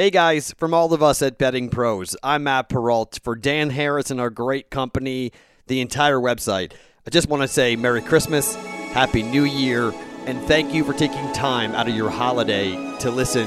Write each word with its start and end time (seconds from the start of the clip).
Hey 0.00 0.08
guys, 0.08 0.54
from 0.56 0.72
all 0.72 0.94
of 0.94 1.02
us 1.02 1.20
at 1.20 1.36
Betting 1.36 1.68
Pros, 1.68 2.16
I'm 2.22 2.44
Matt 2.44 2.70
Perrault. 2.70 3.18
For 3.22 3.36
Dan 3.36 3.68
Harris 3.68 4.10
and 4.10 4.18
our 4.18 4.30
great 4.30 4.70
company, 4.70 5.30
the 5.66 5.82
entire 5.82 6.16
website, 6.16 6.72
I 7.06 7.10
just 7.10 7.28
want 7.28 7.42
to 7.42 7.48
say 7.48 7.76
Merry 7.76 8.00
Christmas, 8.00 8.54
Happy 8.54 9.22
New 9.22 9.44
Year, 9.44 9.92
and 10.24 10.40
thank 10.44 10.72
you 10.72 10.84
for 10.84 10.94
taking 10.94 11.30
time 11.34 11.72
out 11.72 11.86
of 11.86 11.94
your 11.94 12.08
holiday 12.08 12.70
to 13.00 13.10
listen 13.10 13.44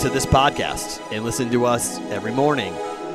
to 0.00 0.10
this 0.10 0.26
podcast 0.26 1.00
and 1.12 1.24
listen 1.24 1.50
to 1.50 1.64
us 1.64 1.98
every 2.10 2.32
morning 2.32 2.74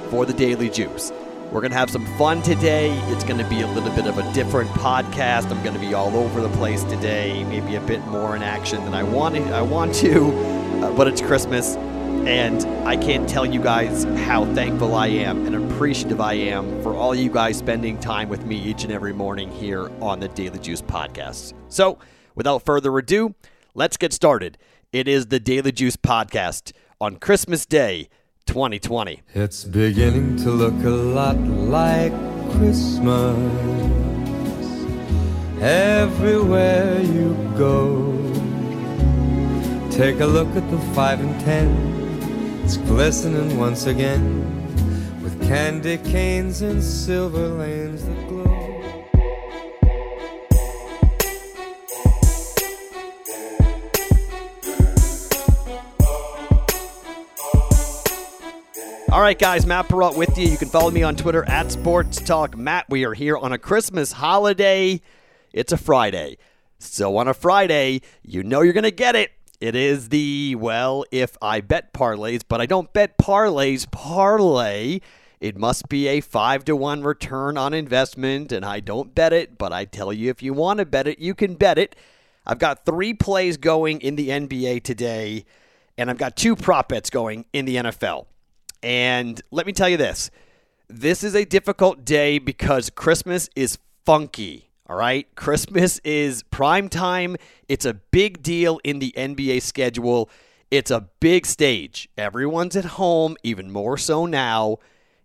for 0.10 0.26
the 0.26 0.34
Daily 0.34 0.68
Juice. 0.68 1.12
We're 1.52 1.62
going 1.62 1.74
to 1.74 1.78
have 1.78 1.92
some 1.92 2.08
fun 2.18 2.42
today. 2.42 2.98
It's 3.12 3.24
going 3.24 3.38
to 3.38 3.48
be 3.48 3.62
a 3.62 3.68
little 3.68 3.92
bit 3.92 4.08
of 4.08 4.18
a 4.18 4.34
different 4.34 4.72
podcast. 4.72 5.52
I'm 5.52 5.62
going 5.62 5.76
to 5.76 5.80
be 5.80 5.94
all 5.94 6.16
over 6.16 6.42
the 6.42 6.50
place 6.58 6.84
today, 6.86 7.44
maybe 7.44 7.76
a 7.76 7.82
bit 7.82 8.04
more 8.08 8.36
in 8.36 8.42
action 8.42 8.84
than 8.86 8.96
I 8.96 9.04
want 9.04 9.36
to, 9.36 9.44
I 9.52 9.62
want 9.62 9.94
to 9.98 10.62
uh, 10.82 10.92
but 10.94 11.08
it's 11.08 11.22
Christmas. 11.22 11.78
And 12.28 12.64
I 12.88 12.96
can't 12.98 13.28
tell 13.28 13.46
you 13.46 13.62
guys 13.62 14.04
how 14.26 14.46
thankful 14.54 14.96
I 14.96 15.08
am 15.08 15.46
and 15.46 15.56
appreciative 15.56 16.22
I 16.22 16.34
am 16.34 16.82
for 16.84 16.94
all 16.94 17.16
you 17.16 17.30
guys 17.32 17.58
spending 17.58 18.00
time 18.00 18.30
with 18.30 18.46
me 18.46 18.56
each 18.56 18.84
and 18.84 18.94
every 18.94 19.14
morning 19.14 19.52
here 19.52 19.92
on 20.02 20.20
the 20.20 20.28
Daily 20.28 20.60
Juice 20.60 20.82
podcast. 20.82 21.54
So, 21.68 21.98
without 22.36 22.64
further 22.64 22.96
ado, 22.98 23.34
let's 23.74 23.98
get 23.98 24.14
started. 24.14 24.58
It 24.92 25.08
is 25.08 25.28
the 25.28 25.40
Daily 25.40 25.72
Juice 25.72 25.96
podcast 25.96 26.74
on 27.00 27.16
Christmas 27.16 27.66
Day 27.66 28.08
2020. 28.46 29.22
It's 29.34 29.64
beginning 29.64 30.38
to 30.38 30.52
look 30.52 30.84
a 30.84 30.90
lot 30.90 31.40
like 31.40 32.12
Christmas 32.52 33.38
everywhere 35.62 37.02
you 37.02 37.34
go. 37.58 38.12
Take 39.92 40.20
a 40.20 40.26
look 40.26 40.48
at 40.56 40.70
the 40.72 40.80
five 40.94 41.20
and 41.20 41.40
ten, 41.42 41.91
it's 42.74 42.78
glistening 42.88 43.58
once 43.58 43.86
again 43.86 45.22
with 45.22 45.38
candy 45.46 45.98
canes 45.98 46.62
and 46.62 46.82
silver 46.82 47.50
lanes 47.50 48.06
that 48.06 48.28
glow. 48.30 48.46
All 59.12 59.20
right, 59.20 59.38
guys, 59.38 59.66
Matt 59.66 59.90
Perrault 59.90 60.16
with 60.16 60.38
you. 60.38 60.48
You 60.48 60.56
can 60.56 60.70
follow 60.70 60.92
me 60.92 61.04
on 61.04 61.18
Twitter 61.18 61.44
at 61.50 61.74
Sports 61.74 62.22
Talk 62.22 62.56
Matt. 62.56 62.86
We 62.88 63.04
are 63.04 63.14
here 63.14 63.36
on 63.36 63.52
a 63.52 63.58
Christmas 63.58 64.14
holiday. 64.14 65.02
It's 65.52 65.74
a 65.74 65.78
Friday. 65.78 66.38
So, 66.80 67.18
on 67.18 67.28
a 67.28 67.34
Friday, 67.34 68.00
you 68.24 68.44
know 68.44 68.62
you're 68.62 68.72
going 68.72 68.86
to 68.86 68.92
get 68.92 69.18
it. 69.18 69.32
It 69.62 69.76
is 69.76 70.10
the, 70.10 70.56
well, 70.56 71.06
if 71.12 71.38
I 71.40 71.62
bet 71.62 71.94
parlays, 71.94 72.42
but 72.48 72.60
I 72.60 72.66
don't 72.66 72.92
bet 72.92 73.20
parlays, 73.20 73.90
parlay. 73.92 75.02
It 75.40 75.56
must 75.56 75.88
be 75.88 76.08
a 76.08 76.20
5 76.20 76.66
to 76.66 76.76
1 76.76 77.04
return 77.04 77.60
on 77.60 77.72
investment, 77.72 78.52
and 78.52 78.66
I 78.66 78.80
don't 78.80 79.14
bet 79.14 79.34
it, 79.34 79.60
but 79.60 79.72
I 79.72 79.86
tell 79.86 80.12
you, 80.12 80.32
if 80.32 80.42
you 80.42 80.54
want 80.54 80.80
to 80.80 80.86
bet 80.86 81.08
it, 81.08 81.20
you 81.20 81.36
can 81.36 81.54
bet 81.54 81.78
it. 81.78 81.96
I've 82.44 82.58
got 82.58 82.86
three 82.88 83.14
plays 83.14 83.58
going 83.58 84.02
in 84.02 84.16
the 84.16 84.30
NBA 84.30 84.82
today, 84.82 85.46
and 85.96 86.10
I've 86.10 86.18
got 86.18 86.36
two 86.36 86.56
prop 86.56 86.90
bets 86.90 87.12
going 87.12 87.46
in 87.54 87.66
the 87.66 87.76
NFL. 87.76 88.26
And 88.82 89.40
let 89.52 89.68
me 89.68 89.74
tell 89.74 89.90
you 89.90 89.98
this 89.98 90.32
this 90.90 91.24
is 91.24 91.36
a 91.36 91.46
difficult 91.46 92.04
day 92.04 92.40
because 92.40 92.90
Christmas 92.90 93.48
is 93.56 93.78
funky. 94.06 94.71
All 94.92 94.98
right. 94.98 95.34
Christmas 95.36 96.00
is 96.00 96.44
prime 96.44 96.90
time. 96.90 97.38
It's 97.70 97.86
a 97.86 97.94
big 97.94 98.44
deal 98.44 98.82
in 98.84 99.00
the 99.00 99.14
NBA 99.16 99.62
schedule. 99.62 100.30
It's 100.70 100.92
a 100.92 101.08
big 101.22 101.46
stage. 101.46 102.10
Everyone's 102.18 102.76
at 102.76 102.84
home, 102.84 103.38
even 103.42 103.72
more 103.72 103.98
so 103.98 104.26
now. 104.26 104.80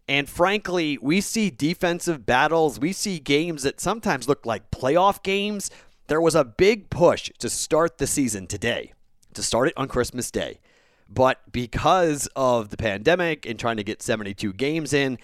And 0.07 0.29
frankly, 0.29 0.99
we 1.03 1.21
see 1.21 1.51
defensive 1.51 2.25
battles. 2.25 2.79
We 2.79 2.93
see 2.93 3.19
games 3.19 3.65
that 3.65 3.81
sometimes 3.81 4.29
look 4.29 4.47
like 4.47 4.71
playoff 4.71 5.21
games. 5.25 5.69
There 6.07 6.21
was 6.21 6.37
a 6.37 6.45
big 6.45 6.89
push 6.89 7.33
to 7.41 7.51
start 7.51 7.99
the 7.99 8.07
season 8.07 8.47
today, 8.47 8.93
to 9.35 9.43
start 9.43 9.67
it 9.67 9.75
on 9.77 9.89
Christmas 9.89 10.31
Day. 10.31 10.61
But 11.09 11.41
because 11.51 12.29
of 12.37 12.69
the 12.69 12.77
pandemic 12.77 13.45
and 13.45 13.59
trying 13.59 13.79
to 13.79 13.85
get 13.85 14.01
72 14.01 14.53
games 14.53 14.93
in, 14.93 15.19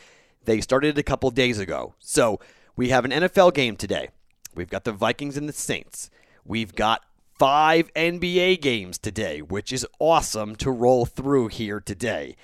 they 0.47 0.61
started 0.61 0.99
a 0.99 1.05
couple 1.05 1.31
days 1.31 1.61
ago. 1.61 1.95
So 2.01 2.41
we 2.75 2.89
have 2.89 3.05
an 3.05 3.13
NFL 3.13 3.55
game 3.55 3.77
today. 3.77 4.09
We've 4.55 4.71
got 4.71 4.85
the 4.85 4.93
Vikings 4.93 5.37
and 5.37 5.49
the 5.49 5.53
Saints. 5.53 6.11
We've 6.45 6.75
got 6.75 7.05
five 7.39 7.93
NBA 7.95 8.61
games 8.61 8.99
today, 8.99 9.41
which 9.41 9.73
is 9.73 9.87
awesome 9.99 10.57
to 10.57 10.71
roll 10.71 11.07
through 11.07 11.49
here 11.49 11.81
today. 11.81 12.37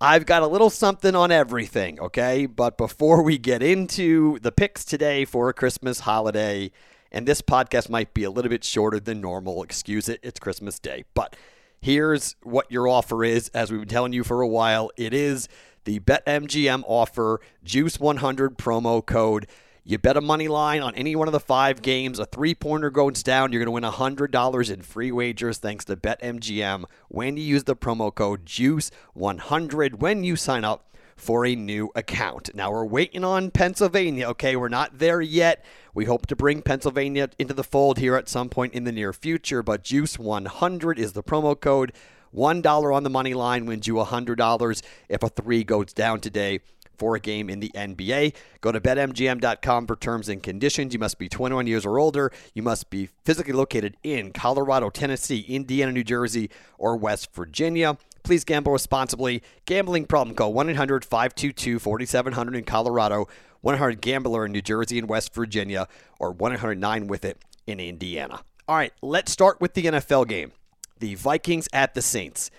I've 0.00 0.24
got 0.24 0.42
a 0.42 0.46
little 0.46 0.70
something 0.70 1.14
on 1.14 1.30
everything, 1.30 2.00
okay? 2.00 2.46
But 2.46 2.78
before 2.78 3.22
we 3.22 3.36
get 3.36 3.62
into 3.62 4.38
the 4.38 4.50
picks 4.50 4.84
today 4.84 5.26
for 5.26 5.50
a 5.50 5.52
Christmas 5.52 6.00
holiday, 6.00 6.70
and 7.12 7.28
this 7.28 7.42
podcast 7.42 7.90
might 7.90 8.14
be 8.14 8.24
a 8.24 8.30
little 8.30 8.48
bit 8.48 8.64
shorter 8.64 8.98
than 8.98 9.20
normal, 9.20 9.62
excuse 9.62 10.08
it, 10.08 10.20
it's 10.22 10.40
Christmas 10.40 10.78
Day. 10.78 11.04
But 11.12 11.36
here's 11.80 12.34
what 12.42 12.70
your 12.72 12.88
offer 12.88 13.24
is, 13.24 13.48
as 13.48 13.70
we've 13.70 13.80
been 13.80 13.88
telling 13.88 14.14
you 14.14 14.24
for 14.24 14.40
a 14.40 14.48
while. 14.48 14.90
It 14.96 15.12
is 15.12 15.48
the 15.84 16.00
BetMGM 16.00 16.82
offer, 16.86 17.40
Juice100 17.64 18.56
promo 18.56 19.04
code. 19.04 19.46
You 19.82 19.96
bet 19.96 20.18
a 20.18 20.20
money 20.20 20.46
line 20.46 20.82
on 20.82 20.94
any 20.94 21.16
one 21.16 21.26
of 21.26 21.32
the 21.32 21.40
five 21.40 21.80
games, 21.80 22.18
a 22.18 22.26
three 22.26 22.54
pointer 22.54 22.90
goes 22.90 23.22
down, 23.22 23.50
you're 23.50 23.64
going 23.64 23.82
to 23.82 23.88
win 23.88 24.18
$100 24.18 24.70
in 24.70 24.82
free 24.82 25.10
wagers 25.10 25.56
thanks 25.56 25.86
to 25.86 25.96
BetMGM 25.96 26.84
when 27.08 27.38
you 27.38 27.42
use 27.42 27.64
the 27.64 27.74
promo 27.74 28.14
code 28.14 28.44
JUICE100 28.44 29.94
when 29.94 30.22
you 30.22 30.36
sign 30.36 30.64
up 30.64 30.94
for 31.16 31.46
a 31.46 31.54
new 31.54 31.90
account. 31.94 32.54
Now 32.54 32.70
we're 32.70 32.84
waiting 32.84 33.24
on 33.24 33.50
Pennsylvania, 33.50 34.28
okay? 34.28 34.54
We're 34.54 34.68
not 34.68 34.98
there 34.98 35.22
yet. 35.22 35.64
We 35.94 36.04
hope 36.04 36.26
to 36.26 36.36
bring 36.36 36.60
Pennsylvania 36.60 37.30
into 37.38 37.54
the 37.54 37.64
fold 37.64 37.98
here 37.98 38.16
at 38.16 38.28
some 38.28 38.50
point 38.50 38.74
in 38.74 38.84
the 38.84 38.92
near 38.92 39.14
future, 39.14 39.62
but 39.62 39.82
JUICE100 39.82 40.98
is 40.98 41.14
the 41.14 41.22
promo 41.22 41.58
code. 41.58 41.92
$1 42.34 42.94
on 42.94 43.02
the 43.02 43.10
money 43.10 43.32
line 43.32 43.64
wins 43.64 43.86
you 43.86 43.94
$100 43.94 44.82
if 45.08 45.22
a 45.22 45.28
3 45.30 45.64
goes 45.64 45.94
down 45.94 46.20
today 46.20 46.60
for 47.00 47.16
a 47.16 47.20
game 47.20 47.48
in 47.48 47.60
the 47.60 47.70
NBA. 47.74 48.34
Go 48.60 48.70
to 48.70 48.80
betmgm.com 48.80 49.86
for 49.86 49.96
terms 49.96 50.28
and 50.28 50.42
conditions. 50.42 50.92
You 50.92 51.00
must 51.00 51.18
be 51.18 51.30
21 51.30 51.66
years 51.66 51.86
or 51.86 51.98
older. 51.98 52.30
You 52.52 52.62
must 52.62 52.90
be 52.90 53.08
physically 53.24 53.54
located 53.54 53.96
in 54.02 54.32
Colorado, 54.32 54.90
Tennessee, 54.90 55.46
Indiana, 55.48 55.92
New 55.92 56.04
Jersey, 56.04 56.50
or 56.76 56.98
West 56.98 57.34
Virginia. 57.34 57.96
Please 58.22 58.44
gamble 58.44 58.72
responsibly. 58.72 59.42
Gambling 59.64 60.04
problem 60.04 60.36
call 60.36 60.52
1 60.52 60.68
800 60.68 61.06
522 61.06 61.78
4700 61.78 62.54
in 62.54 62.64
Colorado, 62.64 63.26
100 63.62 64.02
Gambler 64.02 64.44
in 64.44 64.52
New 64.52 64.60
Jersey 64.60 64.98
and 64.98 65.08
West 65.08 65.34
Virginia, 65.34 65.88
or 66.18 66.30
1 66.30 66.52
800 66.52 66.78
9 66.78 67.06
with 67.06 67.24
it 67.24 67.38
in 67.66 67.80
Indiana. 67.80 68.42
All 68.68 68.76
right, 68.76 68.92
let's 69.00 69.32
start 69.32 69.58
with 69.58 69.72
the 69.72 69.84
NFL 69.84 70.28
game 70.28 70.52
the 70.98 71.14
Vikings 71.14 71.66
at 71.72 71.94
the 71.94 72.02
Saints. 72.02 72.50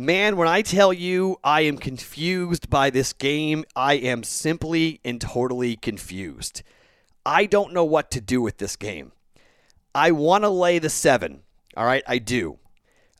Man, 0.00 0.36
when 0.36 0.46
I 0.46 0.62
tell 0.62 0.92
you 0.92 1.38
I 1.42 1.62
am 1.62 1.76
confused 1.76 2.70
by 2.70 2.88
this 2.88 3.12
game, 3.12 3.64
I 3.74 3.94
am 3.94 4.22
simply 4.22 5.00
and 5.04 5.20
totally 5.20 5.74
confused. 5.74 6.62
I 7.26 7.46
don't 7.46 7.72
know 7.72 7.84
what 7.84 8.08
to 8.12 8.20
do 8.20 8.40
with 8.40 8.58
this 8.58 8.76
game. 8.76 9.10
I 9.96 10.12
want 10.12 10.44
to 10.44 10.50
lay 10.50 10.78
the 10.78 10.88
seven. 10.88 11.40
All 11.76 11.84
right, 11.84 12.04
I 12.06 12.18
do. 12.18 12.60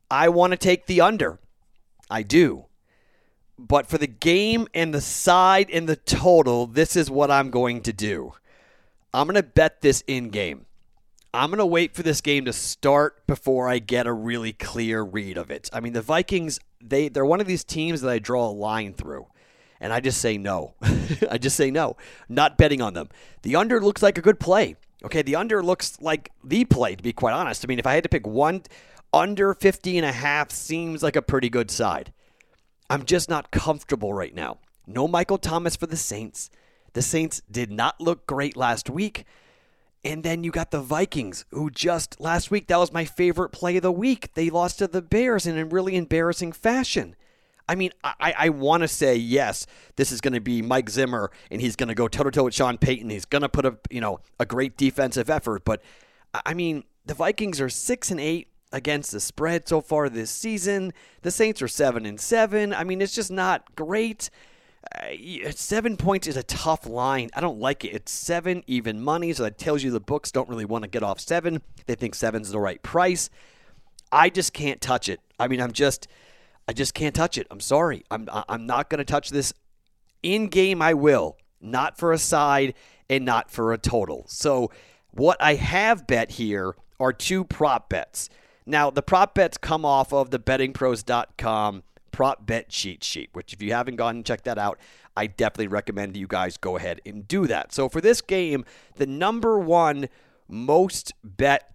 I 0.09 0.28
want 0.28 0.53
to 0.53 0.56
take 0.56 0.87
the 0.87 1.00
under. 1.00 1.41
I 2.09 2.22
do. 2.22 2.67
But 3.59 3.88
for 3.88 3.99
the 3.99 4.06
game 4.06 4.69
and 4.72 4.94
the 4.94 5.00
side 5.00 5.71
and 5.72 5.88
the 5.88 5.97
total, 5.97 6.69
this 6.69 6.94
is 6.94 7.11
what 7.11 7.28
I'm 7.28 7.50
going 7.50 7.81
to 7.83 7.93
do. 7.93 8.34
I'm 9.12 9.27
going 9.27 9.34
to 9.34 9.43
bet 9.43 9.81
this 9.81 10.05
in 10.06 10.28
game. 10.28 10.67
I'm 11.34 11.50
going 11.50 11.59
to 11.59 11.67
wait 11.67 11.94
for 11.94 12.03
this 12.03 12.21
game 12.21 12.44
to 12.47 12.53
start 12.53 13.27
before 13.27 13.69
I 13.69 13.81
get 13.81 14.06
a 14.06 14.12
really 14.12 14.53
clear 14.53 15.03
read 15.03 15.37
of 15.37 15.50
it. 15.50 15.69
I 15.72 15.81
mean, 15.81 15.93
the 15.93 16.00
Vikings, 16.00 16.59
they 16.81 17.09
they're 17.09 17.25
one 17.25 17.41
of 17.41 17.47
these 17.47 17.65
teams 17.65 18.00
that 18.00 18.11
I 18.11 18.19
draw 18.19 18.49
a 18.49 18.50
line 18.50 18.93
through. 18.93 19.26
And 19.81 19.93
I 19.93 20.00
just 20.00 20.20
say 20.20 20.38
no. 20.38 20.75
I 21.31 21.38
just 21.38 21.56
say 21.56 21.70
no. 21.70 21.97
Not 22.29 22.58
betting 22.58 22.82
on 22.82 22.94
them. 22.94 23.08
The 23.43 23.55
under 23.55 23.81
looks 23.81 24.02
like 24.02 24.19
a 24.19 24.23
good 24.23 24.41
play. 24.41 24.75
Okay, 25.05 25.23
the 25.23 25.37
under 25.37 25.62
looks 25.62 26.00
like 26.00 26.32
the 26.43 26.64
play 26.64 26.97
to 26.97 27.02
be 27.02 27.12
quite 27.12 27.32
honest. 27.32 27.64
I 27.64 27.69
mean, 27.69 27.79
if 27.79 27.87
I 27.87 27.94
had 27.94 28.02
to 28.02 28.08
pick 28.08 28.26
one 28.26 28.62
under 29.12 29.55
50 29.55 29.97
and 29.97 30.06
a 30.06 30.12
half 30.12 30.50
seems 30.50 31.02
like 31.02 31.17
a 31.17 31.23
pretty 31.23 31.49
good 31.49 31.70
side. 31.70 32.12
I'm 32.91 33.05
just 33.05 33.29
not 33.29 33.50
comfortable 33.50 34.12
right 34.12 34.35
now. 34.35 34.58
No 34.87 35.06
Michael 35.06 35.38
Thomas 35.38 35.76
for 35.76 35.87
the 35.87 35.97
Saints. 35.97 36.50
The 36.94 37.02
Saints 37.02 37.43
did 37.50 37.70
not 37.70 38.00
look 38.00 38.26
great 38.26 38.56
last 38.56 38.88
week. 38.91 39.25
And 40.05 40.23
then 40.23 40.45
you 40.45 40.50
got 40.50 40.71
the 40.71 40.81
Vikings, 40.81 41.45
who 41.50 41.71
just 41.71 42.21
last 42.21 42.50
week, 42.50 42.69
that 42.69 42.79
was 42.79 42.93
my 42.93 43.05
favorite 43.05 43.50
play 43.50 43.77
of 43.77 43.83
the 43.83 43.93
week. 43.93 44.33
They 44.35 44.49
lost 44.49 44.79
to 44.79 44.87
the 44.87 45.03
Bears 45.03 45.47
in 45.47 45.59
a 45.59 45.65
really 45.65 45.97
embarrassing 45.97 46.53
fashion. 46.53 47.17
I 47.69 47.75
mean, 47.75 47.91
I, 48.03 48.35
I 48.39 48.49
want 48.49 48.83
to 48.83 48.89
say 48.89 49.17
yes, 49.17 49.67
this 49.97 50.11
is 50.11 50.21
going 50.21 50.33
to 50.33 50.41
be 50.41 50.62
Mike 50.62 50.89
Zimmer, 50.89 51.31
and 51.50 51.61
he's 51.61 51.77
going 51.77 51.89
to 51.89 51.95
go 51.95 52.09
toe 52.09 52.25
to 52.25 52.31
toe 52.31 52.45
with 52.45 52.55
Sean 52.55 52.79
Payton. 52.79 53.11
He's 53.11 53.27
going 53.27 53.43
to 53.43 53.49
put 53.49 53.67
a 53.67 53.77
you 53.91 54.00
know 54.00 54.21
a 54.41 54.47
great 54.47 54.79
defensive 54.79 55.29
effort, 55.29 55.65
but 55.65 55.83
I 56.47 56.55
mean, 56.55 56.85
the 57.05 57.15
Vikings 57.15 57.61
are 57.61 57.69
six 57.69 58.11
and 58.11 58.21
eight 58.21 58.49
against 58.73 59.12
the 59.12 59.21
spread 59.21 59.69
so 59.69 59.81
far 59.81 60.09
this 60.09 60.31
season. 60.31 60.93
The 61.23 61.31
Saints 61.31 61.62
are 61.62 61.69
7 61.69 62.05
and 62.05 62.21
7. 62.21 62.75
I 62.75 62.85
mean, 62.85 63.00
it's 63.00 63.15
just 63.15 63.31
not 63.31 63.75
great. 63.75 64.31
Uh, 64.94 65.50
seven 65.50 65.96
points 65.96 66.26
is 66.26 66.36
a 66.36 66.42
tough 66.42 66.86
line. 66.86 67.30
I 67.34 67.40
don't 67.40 67.58
like 67.58 67.84
it. 67.84 67.88
It's 67.88 68.12
seven 68.12 68.62
even 68.66 69.02
money, 69.02 69.32
so 69.32 69.42
that 69.42 69.58
tells 69.58 69.82
you 69.82 69.90
the 69.90 70.00
books 70.00 70.30
don't 70.30 70.48
really 70.48 70.64
want 70.64 70.82
to 70.84 70.88
get 70.88 71.02
off 71.02 71.20
seven. 71.20 71.62
They 71.86 71.94
think 71.94 72.14
seven's 72.14 72.50
the 72.50 72.60
right 72.60 72.82
price. 72.82 73.28
I 74.12 74.30
just 74.30 74.52
can't 74.52 74.80
touch 74.80 75.08
it. 75.08 75.20
I 75.38 75.48
mean, 75.48 75.60
I'm 75.60 75.72
just, 75.72 76.08
I 76.66 76.72
just 76.72 76.94
can't 76.94 77.14
touch 77.14 77.36
it. 77.36 77.46
I'm 77.50 77.60
sorry. 77.60 78.04
I'm, 78.10 78.28
I'm 78.48 78.66
not 78.66 78.88
going 78.88 78.98
to 78.98 79.04
touch 79.04 79.30
this. 79.30 79.52
In 80.22 80.48
game, 80.48 80.80
I 80.80 80.94
will. 80.94 81.36
Not 81.60 81.98
for 81.98 82.12
a 82.12 82.19
side 82.19 82.75
and 83.10 83.25
not 83.25 83.50
for 83.50 83.72
a 83.72 83.78
total. 83.78 84.25
So, 84.28 84.70
what 85.10 85.36
I 85.40 85.54
have 85.54 86.06
bet 86.06 86.32
here 86.32 86.75
are 87.00 87.12
two 87.12 87.44
prop 87.44 87.88
bets. 87.88 88.28
Now, 88.66 88.90
the 88.90 89.02
prop 89.02 89.34
bets 89.34 89.56
come 89.58 89.84
off 89.84 90.12
of 90.12 90.30
the 90.30 90.38
bettingpros.com 90.38 91.82
prop 92.19 92.44
bet 92.44 92.69
cheat 92.69 93.05
sheet, 93.05 93.31
which 93.32 93.53
if 93.53 93.62
you 93.62 93.73
haven't 93.73 93.94
gone 93.94 94.17
and 94.17 94.26
checked 94.26 94.43
that 94.43 94.59
out, 94.59 94.81
I 95.17 95.29
definitely 95.29 95.69
recommend 95.69 96.17
you 96.17 96.26
guys 96.26 96.56
go 96.56 96.76
ahead 96.76 97.00
and 97.06 97.29
do 97.29 97.47
that. 97.47 97.73
So 97.73 97.88
for 97.88 98.00
this 98.00 98.20
game, 98.20 98.65
the 98.97 99.06
number 99.06 99.56
one 99.56 100.09
most 100.49 101.12
bet 101.23 101.73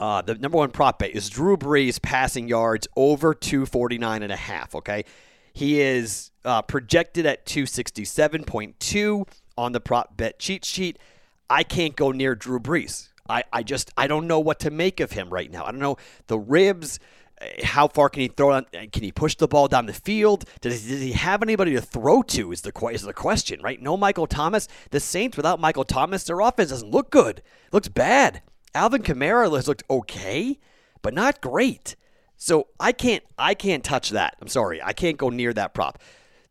uh, 0.00 0.22
the 0.22 0.34
number 0.34 0.58
one 0.58 0.72
prop 0.72 0.98
bet 0.98 1.10
is 1.12 1.30
Drew 1.30 1.56
Brees 1.56 2.02
passing 2.02 2.48
yards 2.48 2.88
over 2.96 3.32
249 3.32 4.24
and 4.24 4.32
a 4.32 4.36
half. 4.36 4.74
Okay, 4.74 5.04
he 5.52 5.80
is 5.80 6.32
uh, 6.44 6.62
projected 6.62 7.24
at 7.24 7.46
267.2 7.46 9.28
on 9.56 9.70
the 9.70 9.80
prop 9.80 10.16
bet 10.16 10.40
cheat 10.40 10.64
sheet. 10.64 10.98
I 11.48 11.62
can't 11.62 11.94
go 11.94 12.10
near 12.10 12.34
Drew 12.34 12.58
Brees. 12.58 13.10
I, 13.28 13.44
I 13.52 13.62
just 13.62 13.92
I 13.96 14.08
don't 14.08 14.26
know 14.26 14.40
what 14.40 14.58
to 14.60 14.72
make 14.72 14.98
of 14.98 15.12
him 15.12 15.30
right 15.30 15.48
now. 15.48 15.64
I 15.64 15.70
don't 15.70 15.80
know 15.80 15.96
the 16.26 16.40
ribs. 16.40 16.98
How 17.62 17.88
far 17.88 18.08
can 18.08 18.22
he 18.22 18.28
throw 18.28 18.56
it? 18.56 18.92
Can 18.92 19.02
he 19.02 19.12
push 19.12 19.34
the 19.34 19.48
ball 19.48 19.68
down 19.68 19.86
the 19.86 19.92
field? 19.92 20.44
Does, 20.60 20.86
does 20.86 21.00
he 21.00 21.12
have 21.12 21.42
anybody 21.42 21.72
to 21.72 21.80
throw 21.80 22.22
to? 22.22 22.52
Is 22.52 22.62
the 22.62 22.72
is 22.92 23.02
the 23.02 23.12
question, 23.12 23.60
right? 23.62 23.80
No 23.80 23.96
Michael 23.96 24.26
Thomas. 24.26 24.68
The 24.90 25.00
Saints 25.00 25.36
without 25.36 25.60
Michael 25.60 25.84
Thomas, 25.84 26.24
their 26.24 26.40
offense 26.40 26.70
doesn't 26.70 26.90
look 26.90 27.10
good. 27.10 27.38
It 27.38 27.72
looks 27.72 27.88
bad. 27.88 28.42
Alvin 28.74 29.02
Kamara 29.02 29.54
has 29.54 29.68
looked 29.68 29.84
okay, 29.88 30.58
but 31.02 31.14
not 31.14 31.40
great. 31.40 31.96
So 32.36 32.68
I 32.80 32.92
can't 32.92 33.22
I 33.38 33.54
can't 33.54 33.84
touch 33.84 34.10
that. 34.10 34.36
I'm 34.40 34.48
sorry. 34.48 34.82
I 34.82 34.92
can't 34.92 35.18
go 35.18 35.30
near 35.30 35.52
that 35.52 35.74
prop. 35.74 35.98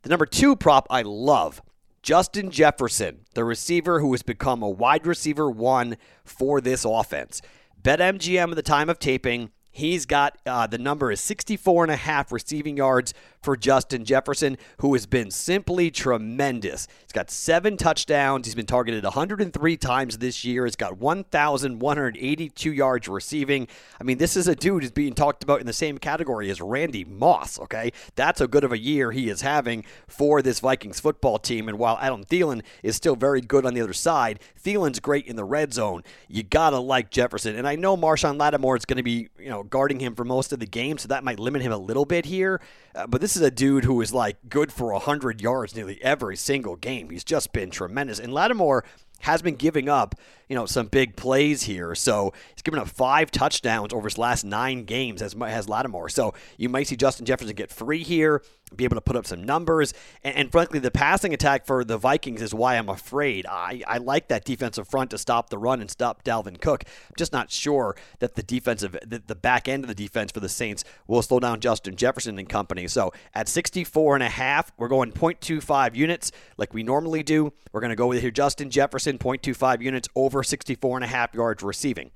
The 0.02 0.08
number 0.08 0.26
two 0.26 0.56
prop 0.56 0.86
I 0.90 1.02
love. 1.02 1.62
Justin 2.02 2.50
Jefferson, 2.50 3.20
the 3.34 3.44
receiver 3.44 4.00
who 4.00 4.12
has 4.12 4.22
become 4.22 4.62
a 4.62 4.68
wide 4.68 5.06
receiver 5.06 5.50
one 5.50 5.96
for 6.22 6.60
this 6.60 6.84
offense. 6.84 7.40
BetMGM 7.80 8.50
at 8.50 8.56
the 8.56 8.62
time 8.62 8.90
of 8.90 8.98
taping 8.98 9.50
He's 9.76 10.06
got 10.06 10.38
uh, 10.46 10.68
the 10.68 10.78
number 10.78 11.10
is 11.10 11.20
64 11.20 11.82
and 11.82 11.90
a 11.90 11.96
half 11.96 12.30
receiving 12.30 12.76
yards 12.76 13.12
for 13.44 13.56
Justin 13.56 14.04
Jefferson, 14.04 14.56
who 14.78 14.94
has 14.94 15.06
been 15.06 15.30
simply 15.30 15.90
tremendous. 15.90 16.88
He's 17.02 17.12
got 17.12 17.30
seven 17.30 17.76
touchdowns. 17.76 18.46
He's 18.46 18.54
been 18.54 18.66
targeted 18.66 19.04
103 19.04 19.76
times 19.76 20.18
this 20.18 20.44
year. 20.44 20.64
He's 20.64 20.76
got 20.76 20.98
1,182 20.98 22.72
yards 22.72 23.06
receiving. 23.06 23.68
I 24.00 24.04
mean, 24.04 24.18
this 24.18 24.36
is 24.36 24.48
a 24.48 24.56
dude 24.56 24.82
who's 24.82 24.90
being 24.90 25.14
talked 25.14 25.44
about 25.44 25.60
in 25.60 25.66
the 25.66 25.72
same 25.72 25.98
category 25.98 26.50
as 26.50 26.60
Randy 26.60 27.04
Moss, 27.04 27.60
okay? 27.60 27.92
That's 28.16 28.40
how 28.40 28.46
good 28.46 28.64
of 28.64 28.72
a 28.72 28.78
year 28.78 29.12
he 29.12 29.28
is 29.28 29.42
having 29.42 29.84
for 30.08 30.42
this 30.42 30.60
Vikings 30.60 30.98
football 30.98 31.38
team. 31.38 31.68
And 31.68 31.78
while 31.78 31.98
Adam 32.00 32.24
Thielen 32.24 32.62
is 32.82 32.96
still 32.96 33.16
very 33.16 33.40
good 33.42 33.66
on 33.66 33.74
the 33.74 33.80
other 33.82 33.92
side, 33.92 34.40
Thielen's 34.62 35.00
great 35.00 35.26
in 35.26 35.36
the 35.36 35.44
red 35.44 35.74
zone. 35.74 36.02
You 36.28 36.42
got 36.42 36.70
to 36.70 36.78
like 36.78 37.10
Jefferson. 37.10 37.56
And 37.56 37.68
I 37.68 37.76
know 37.76 37.96
Marshon 37.96 38.38
Lattimore 38.38 38.76
is 38.76 38.84
going 38.84 38.96
to 38.96 39.02
be, 39.02 39.28
you 39.38 39.50
know, 39.50 39.62
guarding 39.62 40.00
him 40.00 40.14
for 40.14 40.24
most 40.24 40.52
of 40.52 40.60
the 40.60 40.66
game, 40.66 40.98
so 40.98 41.08
that 41.08 41.24
might 41.24 41.38
limit 41.38 41.62
him 41.62 41.72
a 41.72 41.78
little 41.78 42.04
bit 42.04 42.24
here. 42.24 42.60
Uh, 42.94 43.06
but 43.06 43.20
this 43.20 43.33
is 43.36 43.42
a 43.42 43.50
dude 43.50 43.84
who 43.84 44.00
is 44.00 44.12
like 44.12 44.36
good 44.48 44.72
for 44.72 44.92
100 44.92 45.40
yards 45.40 45.74
nearly 45.74 46.02
every 46.02 46.36
single 46.36 46.76
game. 46.76 47.10
He's 47.10 47.24
just 47.24 47.52
been 47.52 47.70
tremendous. 47.70 48.18
And 48.18 48.32
Lattimore 48.32 48.84
has 49.20 49.40
been 49.40 49.56
giving 49.56 49.88
up, 49.88 50.14
you 50.48 50.54
know, 50.54 50.66
some 50.66 50.86
big 50.86 51.16
plays 51.16 51.62
here. 51.62 51.94
So 51.94 52.32
he's 52.54 52.62
given 52.62 52.78
up 52.78 52.88
five 52.88 53.30
touchdowns 53.30 53.92
over 53.92 54.06
his 54.06 54.18
last 54.18 54.44
nine 54.44 54.84
games 54.84 55.22
as 55.22 55.32
has 55.32 55.68
Lattimore. 55.68 56.08
So 56.08 56.34
you 56.58 56.68
might 56.68 56.86
see 56.86 56.96
Justin 56.96 57.24
Jefferson 57.24 57.54
get 57.54 57.70
free 57.70 58.02
here, 58.02 58.42
be 58.74 58.84
able 58.84 58.96
to 58.96 59.00
put 59.00 59.16
up 59.16 59.26
some 59.26 59.42
numbers. 59.42 59.94
And, 60.22 60.36
and 60.36 60.52
frankly, 60.52 60.78
the 60.78 60.90
passing 60.90 61.32
attack 61.34 61.66
for 61.66 61.84
the 61.84 61.98
Vikings 61.98 62.42
is 62.42 62.54
why 62.54 62.76
I'm 62.76 62.88
afraid. 62.88 63.46
I, 63.46 63.82
I 63.86 63.98
like 63.98 64.28
that 64.28 64.44
defensive 64.44 64.88
front 64.88 65.10
to 65.10 65.18
stop 65.18 65.50
the 65.50 65.58
run 65.58 65.80
and 65.80 65.90
stop 65.90 66.24
Dalvin 66.24 66.60
Cook. 66.60 66.84
I'm 66.86 67.14
just 67.16 67.32
not 67.32 67.50
sure 67.50 67.96
that 68.18 68.34
the 68.34 68.42
defensive, 68.42 68.96
the, 69.06 69.22
the 69.24 69.34
back 69.34 69.68
end 69.68 69.84
of 69.84 69.88
the 69.88 69.94
defense 69.94 70.32
for 70.32 70.40
the 70.40 70.48
Saints 70.48 70.84
will 71.06 71.22
slow 71.22 71.40
down 71.40 71.60
Justin 71.60 71.96
Jefferson 71.96 72.38
and 72.38 72.48
company. 72.48 72.88
So 72.88 73.12
at 73.34 73.48
64 73.48 74.16
and 74.16 74.22
a 74.22 74.28
half, 74.28 74.72
we're 74.76 74.88
going 74.88 75.12
0.25 75.12 75.94
units 75.94 76.32
like 76.56 76.74
we 76.74 76.82
normally 76.82 77.22
do. 77.22 77.52
We're 77.72 77.80
going 77.80 77.90
to 77.90 77.96
go 77.96 78.08
with 78.08 78.20
here 78.20 78.30
Justin 78.30 78.70
Jefferson 78.70 79.18
0.25 79.18 79.82
units 79.82 80.08
over 80.14 80.42
64 80.42 80.98
and 80.98 81.04
a 81.04 81.08
half 81.08 81.34
yards 81.34 81.62
receiving. 81.62 82.10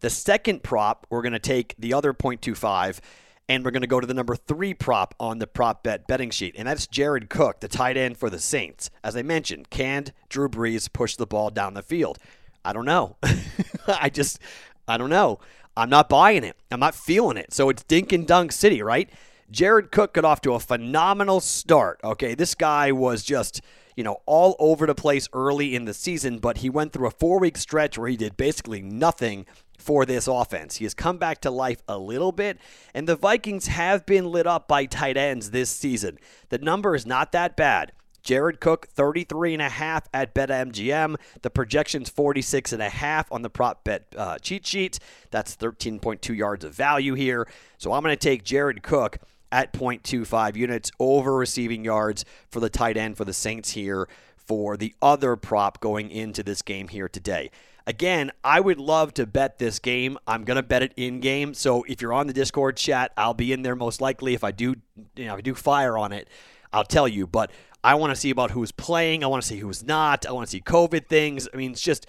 The 0.00 0.10
second 0.10 0.62
prop, 0.62 1.06
we're 1.10 1.22
going 1.22 1.32
to 1.32 1.38
take 1.38 1.74
the 1.78 1.92
other 1.92 2.14
0.25 2.14 3.00
and 3.50 3.64
we're 3.64 3.72
going 3.72 3.80
to 3.82 3.88
go 3.88 3.98
to 3.98 4.06
the 4.06 4.14
number 4.14 4.36
three 4.36 4.72
prop 4.72 5.12
on 5.18 5.40
the 5.40 5.46
prop 5.46 5.82
bet 5.82 6.06
betting 6.06 6.30
sheet, 6.30 6.54
and 6.56 6.68
that's 6.68 6.86
Jared 6.86 7.28
Cook, 7.28 7.58
the 7.58 7.66
tight 7.66 7.96
end 7.96 8.16
for 8.16 8.30
the 8.30 8.38
Saints. 8.38 8.90
As 9.02 9.16
I 9.16 9.22
mentioned, 9.22 9.70
can 9.70 10.06
Drew 10.28 10.48
Brees 10.48 10.90
push 10.90 11.16
the 11.16 11.26
ball 11.26 11.50
down 11.50 11.74
the 11.74 11.82
field? 11.82 12.16
I 12.64 12.72
don't 12.72 12.84
know. 12.84 13.16
I 13.88 14.08
just, 14.08 14.38
I 14.86 14.96
don't 14.96 15.10
know. 15.10 15.40
I'm 15.76 15.90
not 15.90 16.08
buying 16.08 16.44
it. 16.44 16.54
I'm 16.70 16.78
not 16.78 16.94
feeling 16.94 17.36
it. 17.36 17.52
So 17.52 17.70
it's 17.70 17.82
dink 17.82 18.12
and 18.12 18.24
dunk 18.24 18.52
city, 18.52 18.82
right? 18.82 19.10
Jared 19.50 19.90
Cook 19.90 20.14
got 20.14 20.24
off 20.24 20.40
to 20.42 20.54
a 20.54 20.60
phenomenal 20.60 21.40
start. 21.40 21.98
Okay, 22.04 22.36
this 22.36 22.54
guy 22.54 22.92
was 22.92 23.24
just 23.24 23.62
you 23.96 24.04
know, 24.04 24.22
all 24.24 24.56
over 24.58 24.86
the 24.86 24.94
place 24.94 25.28
early 25.32 25.74
in 25.74 25.84
the 25.84 25.92
season, 25.92 26.38
but 26.38 26.58
he 26.58 26.70
went 26.70 26.92
through 26.92 27.08
a 27.08 27.10
four 27.10 27.38
week 27.38 27.58
stretch 27.58 27.98
where 27.98 28.08
he 28.08 28.16
did 28.16 28.36
basically 28.36 28.80
nothing 28.80 29.44
for 29.80 30.04
this 30.04 30.26
offense. 30.26 30.76
He 30.76 30.84
has 30.84 30.94
come 30.94 31.18
back 31.18 31.40
to 31.42 31.50
life 31.50 31.82
a 31.88 31.98
little 31.98 32.32
bit, 32.32 32.58
and 32.94 33.08
the 33.08 33.16
Vikings 33.16 33.66
have 33.66 34.06
been 34.06 34.26
lit 34.26 34.46
up 34.46 34.68
by 34.68 34.86
tight 34.86 35.16
ends 35.16 35.50
this 35.50 35.70
season. 35.70 36.18
The 36.48 36.58
number 36.58 36.94
is 36.94 37.06
not 37.06 37.32
that 37.32 37.56
bad. 37.56 37.92
Jared 38.22 38.60
Cook, 38.60 38.88
33 38.88 39.54
and 39.54 39.62
a 39.62 39.68
half 39.68 40.08
at 40.12 40.34
BetMGM. 40.34 41.16
The 41.42 41.50
projection's 41.50 42.10
46 42.10 42.72
and 42.72 42.82
a 42.82 42.88
half 42.88 43.30
on 43.32 43.42
the 43.42 43.50
prop 43.50 43.84
bet 43.84 44.06
uh, 44.16 44.38
cheat 44.38 44.66
sheet. 44.66 44.98
That's 45.30 45.56
13.2 45.56 46.36
yards 46.36 46.64
of 46.64 46.74
value 46.74 47.14
here. 47.14 47.48
So 47.78 47.92
I'm 47.92 48.02
going 48.02 48.12
to 48.12 48.16
take 48.16 48.44
Jared 48.44 48.82
Cook 48.82 49.18
at 49.52 49.72
0.25 49.72 50.56
units 50.56 50.90
over 51.00 51.34
receiving 51.34 51.84
yards 51.84 52.24
for 52.50 52.60
the 52.60 52.70
tight 52.70 52.96
end 52.96 53.16
for 53.16 53.24
the 53.24 53.32
Saints 53.32 53.70
here 53.70 54.08
for 54.36 54.76
the 54.76 54.94
other 55.00 55.36
prop 55.36 55.80
going 55.80 56.10
into 56.10 56.42
this 56.42 56.62
game 56.62 56.88
here 56.88 57.08
today. 57.08 57.50
Again, 57.86 58.30
I 58.44 58.60
would 58.60 58.78
love 58.78 59.14
to 59.14 59.26
bet 59.26 59.58
this 59.58 59.78
game. 59.78 60.18
I'm 60.26 60.44
going 60.44 60.56
to 60.56 60.62
bet 60.62 60.82
it 60.82 60.92
in 60.96 61.20
game. 61.20 61.54
So 61.54 61.82
if 61.84 62.00
you're 62.02 62.12
on 62.12 62.26
the 62.26 62.32
Discord 62.32 62.76
chat, 62.76 63.12
I'll 63.16 63.34
be 63.34 63.52
in 63.52 63.62
there 63.62 63.76
most 63.76 64.00
likely. 64.00 64.34
If 64.34 64.44
I 64.44 64.50
do, 64.50 64.76
you 65.16 65.26
know, 65.26 65.34
if 65.34 65.38
I 65.38 65.40
do 65.42 65.54
fire 65.54 65.96
on 65.96 66.12
it, 66.12 66.28
I'll 66.72 66.84
tell 66.84 67.08
you. 67.08 67.26
But 67.26 67.50
I 67.82 67.94
want 67.94 68.14
to 68.14 68.16
see 68.16 68.30
about 68.30 68.50
who's 68.50 68.72
playing. 68.72 69.24
I 69.24 69.26
want 69.26 69.42
to 69.42 69.48
see 69.48 69.58
who's 69.58 69.84
not. 69.84 70.26
I 70.26 70.32
want 70.32 70.46
to 70.46 70.50
see 70.50 70.60
COVID 70.60 71.06
things. 71.08 71.48
I 71.52 71.56
mean, 71.56 71.72
it's 71.72 71.80
just 71.80 72.06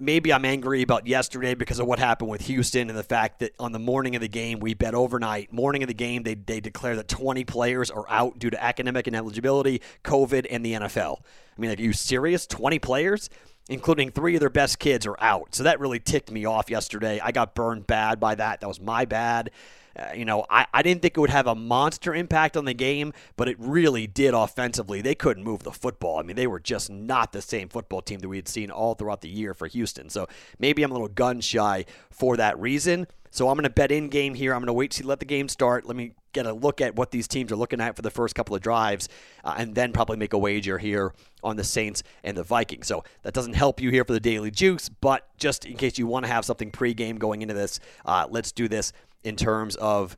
maybe 0.00 0.32
I'm 0.32 0.44
angry 0.44 0.82
about 0.82 1.06
yesterday 1.06 1.54
because 1.54 1.78
of 1.78 1.86
what 1.86 1.98
happened 1.98 2.30
with 2.30 2.42
Houston 2.42 2.88
and 2.88 2.98
the 2.98 3.04
fact 3.04 3.40
that 3.40 3.52
on 3.58 3.72
the 3.72 3.78
morning 3.78 4.16
of 4.16 4.22
the 4.22 4.28
game, 4.28 4.58
we 4.58 4.74
bet 4.74 4.94
overnight. 4.94 5.52
Morning 5.52 5.82
of 5.82 5.88
the 5.88 5.94
game, 5.94 6.22
they, 6.22 6.34
they 6.34 6.60
declare 6.60 6.96
that 6.96 7.08
20 7.08 7.44
players 7.44 7.90
are 7.90 8.08
out 8.08 8.38
due 8.38 8.50
to 8.50 8.62
academic 8.62 9.06
ineligibility, 9.06 9.82
COVID, 10.02 10.46
and 10.50 10.64
the 10.64 10.72
NFL. 10.72 11.18
I 11.56 11.60
mean, 11.60 11.70
are 11.70 11.80
you 11.80 11.92
serious? 11.92 12.46
20 12.46 12.78
players? 12.78 13.28
Including 13.68 14.10
three 14.10 14.34
of 14.34 14.40
their 14.40 14.50
best 14.50 14.78
kids 14.78 15.06
are 15.06 15.16
out. 15.20 15.54
So 15.54 15.62
that 15.62 15.80
really 15.80 15.98
ticked 15.98 16.30
me 16.30 16.44
off 16.44 16.68
yesterday. 16.68 17.18
I 17.22 17.32
got 17.32 17.54
burned 17.54 17.86
bad 17.86 18.20
by 18.20 18.34
that. 18.34 18.60
That 18.60 18.66
was 18.66 18.80
my 18.80 19.06
bad. 19.06 19.50
Uh, 19.96 20.08
you 20.14 20.24
know, 20.24 20.44
I, 20.50 20.66
I 20.74 20.82
didn't 20.82 21.02
think 21.02 21.16
it 21.16 21.20
would 21.20 21.30
have 21.30 21.46
a 21.46 21.54
monster 21.54 22.14
impact 22.14 22.56
on 22.56 22.64
the 22.64 22.74
game, 22.74 23.12
but 23.36 23.48
it 23.48 23.56
really 23.58 24.06
did 24.06 24.34
offensively. 24.34 25.00
They 25.00 25.14
couldn't 25.14 25.44
move 25.44 25.62
the 25.62 25.72
football. 25.72 26.18
I 26.18 26.22
mean, 26.22 26.36
they 26.36 26.48
were 26.48 26.60
just 26.60 26.90
not 26.90 27.32
the 27.32 27.40
same 27.40 27.68
football 27.68 28.02
team 28.02 28.20
that 28.20 28.28
we 28.28 28.36
had 28.36 28.48
seen 28.48 28.70
all 28.70 28.94
throughout 28.94 29.20
the 29.20 29.28
year 29.28 29.54
for 29.54 29.66
Houston. 29.66 30.10
So 30.10 30.26
maybe 30.58 30.82
I'm 30.82 30.90
a 30.90 30.94
little 30.94 31.08
gun 31.08 31.40
shy 31.40 31.86
for 32.10 32.36
that 32.36 32.58
reason. 32.58 33.06
So 33.34 33.48
I'm 33.48 33.56
going 33.56 33.64
to 33.64 33.70
bet 33.70 33.90
in 33.90 34.10
game 34.10 34.32
here. 34.32 34.54
I'm 34.54 34.60
going 34.60 34.68
to 34.68 34.72
wait 34.72 34.92
to 34.92 35.06
let 35.06 35.18
the 35.18 35.24
game 35.24 35.48
start. 35.48 35.86
Let 35.86 35.96
me 35.96 36.12
get 36.32 36.46
a 36.46 36.52
look 36.52 36.80
at 36.80 36.94
what 36.94 37.10
these 37.10 37.26
teams 37.26 37.50
are 37.50 37.56
looking 37.56 37.80
at 37.80 37.96
for 37.96 38.02
the 38.02 38.10
first 38.10 38.36
couple 38.36 38.54
of 38.54 38.62
drives, 38.62 39.08
uh, 39.42 39.56
and 39.58 39.74
then 39.74 39.92
probably 39.92 40.16
make 40.16 40.34
a 40.34 40.38
wager 40.38 40.78
here 40.78 41.12
on 41.42 41.56
the 41.56 41.64
Saints 41.64 42.04
and 42.22 42.36
the 42.36 42.44
Vikings. 42.44 42.86
So 42.86 43.02
that 43.22 43.34
doesn't 43.34 43.54
help 43.54 43.80
you 43.80 43.90
here 43.90 44.04
for 44.04 44.12
the 44.12 44.20
daily 44.20 44.52
juice, 44.52 44.88
but 44.88 45.28
just 45.36 45.66
in 45.66 45.76
case 45.76 45.98
you 45.98 46.06
want 46.06 46.24
to 46.26 46.30
have 46.30 46.44
something 46.44 46.70
pregame 46.70 47.18
going 47.18 47.42
into 47.42 47.54
this, 47.54 47.80
uh, 48.04 48.28
let's 48.30 48.52
do 48.52 48.68
this 48.68 48.92
in 49.24 49.34
terms 49.34 49.74
of 49.76 50.16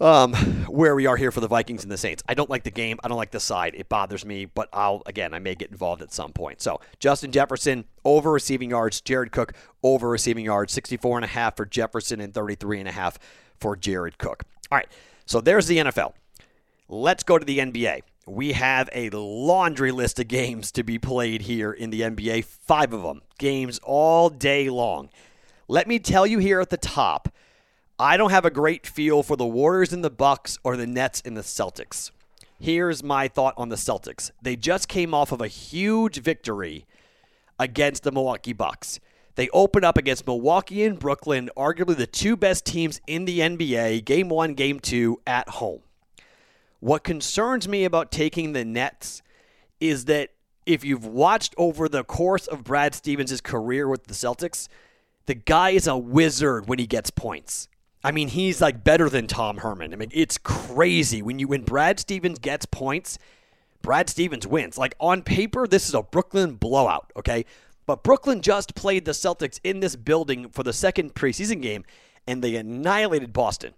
um, 0.00 0.34
where 0.66 0.94
we 0.94 1.06
are 1.06 1.16
here 1.16 1.30
for 1.30 1.40
the 1.40 1.48
Vikings 1.48 1.82
and 1.82 1.92
the 1.92 1.96
Saints. 1.96 2.22
I 2.28 2.34
don't 2.34 2.50
like 2.50 2.64
the 2.64 2.70
game. 2.70 2.98
I 3.04 3.08
don't 3.08 3.16
like 3.16 3.30
the 3.30 3.40
side. 3.40 3.74
It 3.76 3.88
bothers 3.88 4.24
me, 4.24 4.44
but 4.44 4.68
I'll 4.72 5.02
again, 5.06 5.32
I 5.34 5.38
may 5.38 5.54
get 5.54 5.70
involved 5.70 6.02
at 6.02 6.12
some 6.12 6.32
point. 6.32 6.60
So 6.60 6.80
Justin 6.98 7.32
Jefferson 7.32 7.84
over 8.04 8.32
receiving 8.32 8.70
yards, 8.70 9.00
Jared 9.00 9.32
Cook 9.32 9.54
over 9.82 10.08
receiving 10.08 10.44
yards, 10.44 10.72
64 10.72 11.18
and 11.18 11.24
a 11.24 11.28
half 11.28 11.56
for 11.56 11.64
Jefferson 11.64 12.20
and 12.20 12.34
33 12.34 12.80
and 12.80 12.88
a 12.88 12.92
half 12.92 13.18
for 13.58 13.76
Jared 13.76 14.18
Cook. 14.18 14.44
All 14.70 14.78
right. 14.78 14.88
So 15.26 15.40
there's 15.40 15.66
the 15.66 15.78
NFL. 15.78 16.12
Let's 16.88 17.22
go 17.22 17.38
to 17.38 17.44
the 17.44 17.58
NBA. 17.58 18.02
We 18.26 18.52
have 18.52 18.88
a 18.92 19.10
laundry 19.10 19.90
list 19.90 20.18
of 20.18 20.28
games 20.28 20.72
to 20.72 20.82
be 20.82 20.98
played 20.98 21.42
here 21.42 21.72
in 21.72 21.90
the 21.90 22.02
NBA, 22.02 22.44
5 22.44 22.92
of 22.92 23.02
them. 23.02 23.22
Games 23.38 23.80
all 23.82 24.30
day 24.30 24.70
long. 24.70 25.10
Let 25.68 25.86
me 25.86 25.98
tell 25.98 26.26
you 26.26 26.38
here 26.38 26.60
at 26.60 26.70
the 26.70 26.76
top, 26.76 27.28
I 27.98 28.16
don't 28.16 28.30
have 28.30 28.44
a 28.44 28.50
great 28.50 28.88
feel 28.88 29.22
for 29.22 29.36
the 29.36 29.46
Warriors 29.46 29.92
and 29.92 30.02
the 30.02 30.10
Bucks 30.10 30.58
or 30.64 30.76
the 30.76 30.86
Nets 30.86 31.22
and 31.24 31.36
the 31.36 31.42
Celtics. 31.42 32.10
Here's 32.58 33.04
my 33.04 33.28
thought 33.28 33.54
on 33.56 33.68
the 33.68 33.76
Celtics. 33.76 34.32
They 34.42 34.56
just 34.56 34.88
came 34.88 35.14
off 35.14 35.30
of 35.30 35.40
a 35.40 35.46
huge 35.46 36.20
victory 36.20 36.86
against 37.56 38.02
the 38.02 38.10
Milwaukee 38.10 38.52
Bucks. 38.52 38.98
They 39.36 39.48
open 39.50 39.84
up 39.84 39.96
against 39.96 40.26
Milwaukee 40.26 40.82
and 40.82 40.98
Brooklyn, 40.98 41.50
arguably 41.56 41.96
the 41.96 42.08
two 42.08 42.36
best 42.36 42.64
teams 42.64 43.00
in 43.06 43.26
the 43.26 43.38
NBA, 43.38 44.04
game 44.04 44.28
1, 44.28 44.54
game 44.54 44.80
2 44.80 45.20
at 45.24 45.48
home. 45.50 45.82
What 46.80 47.04
concerns 47.04 47.68
me 47.68 47.84
about 47.84 48.10
taking 48.10 48.54
the 48.54 48.64
Nets 48.64 49.22
is 49.78 50.06
that 50.06 50.30
if 50.66 50.84
you've 50.84 51.06
watched 51.06 51.54
over 51.56 51.88
the 51.88 52.02
course 52.02 52.48
of 52.48 52.64
Brad 52.64 52.92
Stevens' 52.92 53.40
career 53.40 53.86
with 53.86 54.08
the 54.08 54.14
Celtics, 54.14 54.66
the 55.26 55.34
guy 55.34 55.70
is 55.70 55.86
a 55.86 55.96
wizard 55.96 56.68
when 56.68 56.80
he 56.80 56.88
gets 56.88 57.10
points. 57.10 57.68
I 58.04 58.12
mean, 58.12 58.28
he's 58.28 58.60
like 58.60 58.84
better 58.84 59.08
than 59.08 59.26
Tom 59.26 59.56
Herman. 59.56 59.94
I 59.94 59.96
mean, 59.96 60.10
it's 60.12 60.36
crazy 60.36 61.22
when 61.22 61.38
you 61.38 61.48
when 61.48 61.62
Brad 61.62 61.98
Stevens 61.98 62.38
gets 62.38 62.66
points, 62.66 63.18
Brad 63.80 64.10
Stevens 64.10 64.46
wins. 64.46 64.76
Like 64.76 64.94
on 65.00 65.22
paper, 65.22 65.66
this 65.66 65.88
is 65.88 65.94
a 65.94 66.02
Brooklyn 66.02 66.56
blowout, 66.56 67.10
okay? 67.16 67.46
But 67.86 68.02
Brooklyn 68.02 68.42
just 68.42 68.74
played 68.74 69.06
the 69.06 69.12
Celtics 69.12 69.58
in 69.64 69.80
this 69.80 69.96
building 69.96 70.50
for 70.50 70.62
the 70.62 70.72
second 70.72 71.14
preseason 71.14 71.62
game, 71.62 71.84
and 72.26 72.42
they 72.42 72.56
annihilated 72.56 73.32
Boston. 73.32 73.72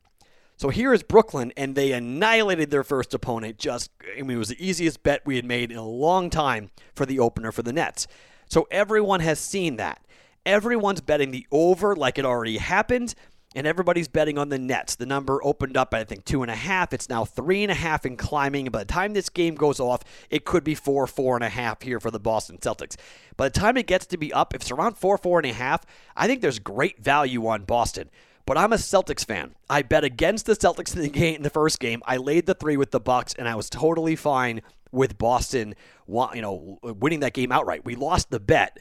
So 0.56 0.71
here 0.71 0.92
is 0.92 1.02
Brooklyn, 1.02 1.52
and 1.56 1.75
they 1.75 1.92
annihilated 1.92 2.71
their 2.71 2.85
first 2.85 3.12
opponent. 3.14 3.59
Just, 3.59 3.90
I 4.16 4.23
mean, 4.23 4.37
it 4.37 4.38
was 4.38 4.49
the 4.49 4.66
easiest 4.66 5.02
bet 5.02 5.23
we 5.26 5.37
had 5.37 5.45
made 5.45 5.71
in 5.71 5.76
a 5.76 5.87
long 5.87 6.30
time 6.30 6.71
for 6.95 7.04
the 7.04 7.18
opener 7.18 7.52
for 7.52 7.62
the 7.62 7.73
Nets. 7.73 8.06
So 8.49 8.66
everyone 8.71 9.21
has 9.21 9.38
seen 9.38 9.76
that. 9.76 10.00
Everyone's 10.47 11.00
betting 11.00 11.30
the 11.30 11.47
over 11.50 11.95
like 11.95 12.18
it 12.18 12.25
already 12.25 12.59
happened, 12.59 13.14
and 13.56 13.66
everybody's 13.66 14.06
betting 14.06 14.36
on 14.36 14.50
the 14.50 14.58
Nets. 14.58 14.96
The 14.96 15.06
number 15.06 15.42
opened 15.42 15.76
up, 15.76 15.94
I 15.94 16.04
think, 16.04 16.26
two 16.26 16.42
and 16.42 16.50
a 16.50 16.54
half. 16.54 16.92
It's 16.92 17.08
now 17.08 17.25
three 17.25 17.62
and 17.62 17.72
a 17.72 17.75
half 17.75 18.04
and 18.04 18.18
climbing. 18.18 18.66
By 18.66 18.80
the 18.80 18.84
time 18.84 19.14
this 19.14 19.30
game 19.30 19.54
goes 19.54 19.80
off, 19.80 20.02
it 20.30 20.44
could 20.44 20.62
be 20.62 20.75
four, 20.75 21.06
four 21.06 21.36
and 21.36 21.42
a 21.42 21.48
half 21.48 21.80
here 21.80 21.98
for 21.98 22.10
the 22.10 22.20
Boston 22.20 22.58
Celtics. 22.58 22.96
By 23.36 23.48
the 23.48 23.58
time 23.58 23.78
it 23.78 23.86
gets 23.86 24.06
to 24.06 24.18
be 24.18 24.32
up, 24.32 24.54
if 24.54 24.60
it's 24.60 24.70
around 24.70 24.98
four, 24.98 25.16
four 25.16 25.38
and 25.38 25.46
a 25.50 25.54
half, 25.54 25.86
I 26.14 26.26
think 26.26 26.42
there's 26.42 26.58
great 26.58 27.02
value 27.02 27.46
on 27.46 27.64
Boston. 27.64 28.10
But 28.44 28.58
I'm 28.58 28.72
a 28.72 28.76
Celtics 28.76 29.25
fan. 29.25 29.56
I 29.68 29.82
bet 29.82 30.04
against 30.04 30.46
the 30.46 30.52
Celtics 30.52 30.94
in 30.94 31.02
the 31.02 31.08
game 31.08 31.36
in 31.36 31.42
the 31.42 31.50
first 31.50 31.80
game. 31.80 32.02
I 32.06 32.18
laid 32.18 32.46
the 32.46 32.54
three 32.54 32.76
with 32.76 32.90
the 32.90 33.00
Bucks, 33.00 33.34
and 33.38 33.48
I 33.48 33.54
was 33.54 33.70
totally 33.70 34.16
fine 34.16 34.60
with 34.92 35.18
Boston, 35.18 35.75
you 36.06 36.42
know, 36.42 36.78
winning 36.82 37.20
that 37.20 37.32
game 37.32 37.50
outright. 37.50 37.84
We 37.84 37.96
lost 37.96 38.30
the 38.30 38.38
bet, 38.38 38.78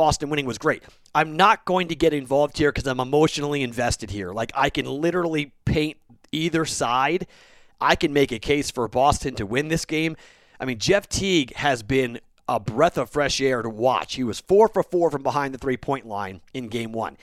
Boston 0.00 0.30
winning 0.30 0.46
was 0.46 0.56
great. 0.56 0.82
I'm 1.14 1.36
not 1.36 1.66
going 1.66 1.88
to 1.88 1.94
get 1.94 2.14
involved 2.14 2.56
here 2.56 2.72
because 2.72 2.86
I'm 2.86 3.00
emotionally 3.00 3.62
invested 3.62 4.10
here. 4.10 4.32
Like 4.32 4.50
I 4.54 4.70
can 4.70 4.86
literally 4.86 5.52
paint 5.66 5.98
either 6.32 6.64
side. 6.64 7.26
I 7.82 7.96
can 7.96 8.14
make 8.14 8.32
a 8.32 8.38
case 8.38 8.70
for 8.70 8.88
Boston 8.88 9.34
to 9.34 9.44
win 9.44 9.68
this 9.68 9.84
game. 9.84 10.16
I 10.58 10.64
mean, 10.64 10.78
Jeff 10.78 11.06
Teague 11.06 11.54
has 11.56 11.82
been 11.82 12.18
a 12.48 12.58
breath 12.58 12.96
of 12.96 13.10
fresh 13.10 13.42
air 13.42 13.60
to 13.60 13.68
watch. 13.68 14.14
He 14.14 14.24
was 14.24 14.40
four 14.40 14.68
for 14.68 14.82
four 14.82 15.10
from 15.10 15.22
behind 15.22 15.52
the 15.52 15.58
three 15.58 15.76
point 15.76 16.06
line 16.06 16.40
in 16.54 16.68
game 16.68 16.92
one. 16.92 17.18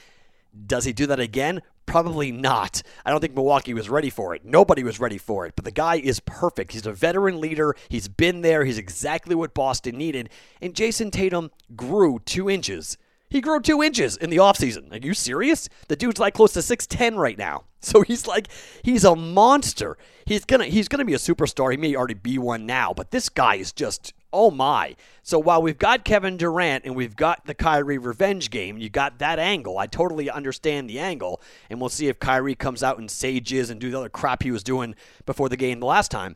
Does 0.68 0.86
he 0.86 0.94
do 0.94 1.08
that 1.08 1.20
again? 1.20 1.64
Probably 1.88 2.32
not. 2.32 2.84
I 3.06 3.10
don't 3.10 3.22
think 3.22 3.34
Milwaukee 3.34 3.74
was 3.74 3.90
ready 3.90 4.10
for 4.10 4.36
it. 4.36 4.46
Nobody 4.46 4.84
was 4.84 5.00
ready 5.00 5.18
for 5.18 5.48
it. 5.48 5.54
But 5.56 5.66
the 5.66 5.72
guy 5.72 5.96
is 5.96 6.20
perfect. 6.20 6.74
He's 6.74 6.86
a 6.86 6.92
veteran 6.94 7.40
leader. 7.42 7.76
He's 7.90 8.08
been 8.08 8.42
there. 8.42 8.66
He's 8.66 8.78
exactly 8.78 9.34
what 9.34 9.56
Boston 9.56 9.98
needed. 9.98 10.30
And 10.62 10.76
Jayson 10.76 11.12
Tatum 11.12 11.50
grew 11.76 12.20
two 12.26 12.50
inches. 12.50 12.98
He 13.30 13.42
grew 13.42 13.60
two 13.62 13.82
inches 13.82 14.18
in 14.18 14.30
the 14.30 14.38
offseason. 14.38 14.92
Are 14.92 15.06
you 15.06 15.14
serious? 15.14 15.70
The 15.88 15.96
dude's 15.96 16.20
like 16.20 16.34
close 16.34 16.54
to 16.54 16.60
6'10 16.60 17.18
right 17.18 17.38
now. 17.38 17.64
So 17.80 18.02
he's 18.02 18.28
like, 18.28 18.48
he's 18.84 19.06
a 19.06 19.16
monster. 19.16 19.98
He's 20.26 20.44
gonna 20.44 20.66
he's 20.66 20.90
gonna 20.90 21.06
be 21.06 21.14
a 21.14 21.18
superstar. 21.18 21.72
He 21.72 21.78
may 21.78 21.96
already 21.96 22.16
be 22.16 22.38
one 22.38 22.66
now, 22.66 22.92
but 22.92 23.12
this 23.12 23.30
guy 23.30 23.56
is 23.56 23.72
just 23.72 24.14
oh 24.32 24.52
my. 24.52 24.96
So 25.24 25.40
while 25.40 25.62
we've 25.62 25.78
got 25.78 26.06
Kevin 26.06 26.38
Durant 26.38 26.86
and 26.86 26.96
we've 26.96 27.16
got 27.16 27.46
the 27.46 27.54
Kyrie 27.54 27.98
revenge 27.98 28.50
game, 28.50 28.78
you 28.78 28.90
got 28.90 29.20
that 29.20 29.40
angle. 29.40 29.78
I 29.78 29.88
totally 29.88 30.30
understand 30.30 30.90
the 30.90 31.00
angle, 31.00 31.42
and 31.70 31.80
we'll 31.80 31.90
see 31.90 32.08
if 32.08 32.20
Kyrie 32.20 32.56
comes 32.56 32.84
out 32.84 33.00
and 33.00 33.10
sages 33.10 33.70
and 33.70 33.80
do 33.80 33.92
the 33.92 34.00
other 34.00 34.10
crap 34.10 34.44
he 34.44 34.52
was 34.52 34.64
doing 34.64 34.96
before 35.26 35.50
the 35.50 35.58
game 35.58 35.80
the 35.80 35.86
last 35.86 36.12
time. 36.12 36.36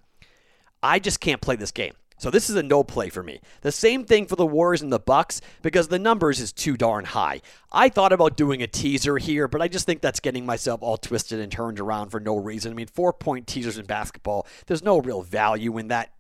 I 0.84 1.00
just 1.00 1.20
can't 1.20 1.42
play 1.42 1.56
this 1.56 1.72
game. 1.72 1.94
So 2.22 2.30
this 2.30 2.52
is 2.52 2.56
a 2.56 2.62
no 2.62 2.84
play 2.84 3.10
for 3.10 3.24
me. 3.24 3.42
The 3.62 3.72
same 3.72 4.06
thing 4.06 4.28
for 4.28 4.36
the 4.36 4.46
Warriors 4.46 4.84
and 4.84 4.94
the 4.94 5.00
Bucks 5.00 5.42
because 5.64 5.88
the 5.88 5.98
numbers 5.98 6.40
is 6.40 6.54
too 6.54 6.78
darn 6.78 7.04
high. 7.04 7.42
I 7.72 7.90
thought 7.90 8.14
about 8.14 8.38
doing 8.38 8.62
a 8.62 8.68
teaser 8.68 9.18
here, 9.18 9.48
but 9.48 9.60
I 9.60 9.68
just 9.68 9.88
think 9.88 10.02
that's 10.02 10.20
getting 10.20 10.46
myself 10.46 10.84
all 10.84 10.98
twisted 10.98 11.40
and 11.40 11.52
turned 11.52 11.80
around 11.80 12.12
for 12.12 12.20
no 12.20 12.38
reason. 12.38 12.72
I 12.72 12.76
mean, 12.76 12.86
four 12.86 13.12
point 13.12 13.48
teasers 13.48 13.80
in 13.80 13.88
basketball, 13.88 14.46
there's 14.68 14.84
no 14.84 15.00
real 15.00 15.24
value 15.24 15.80
in 15.80 15.88
that. 15.88 16.12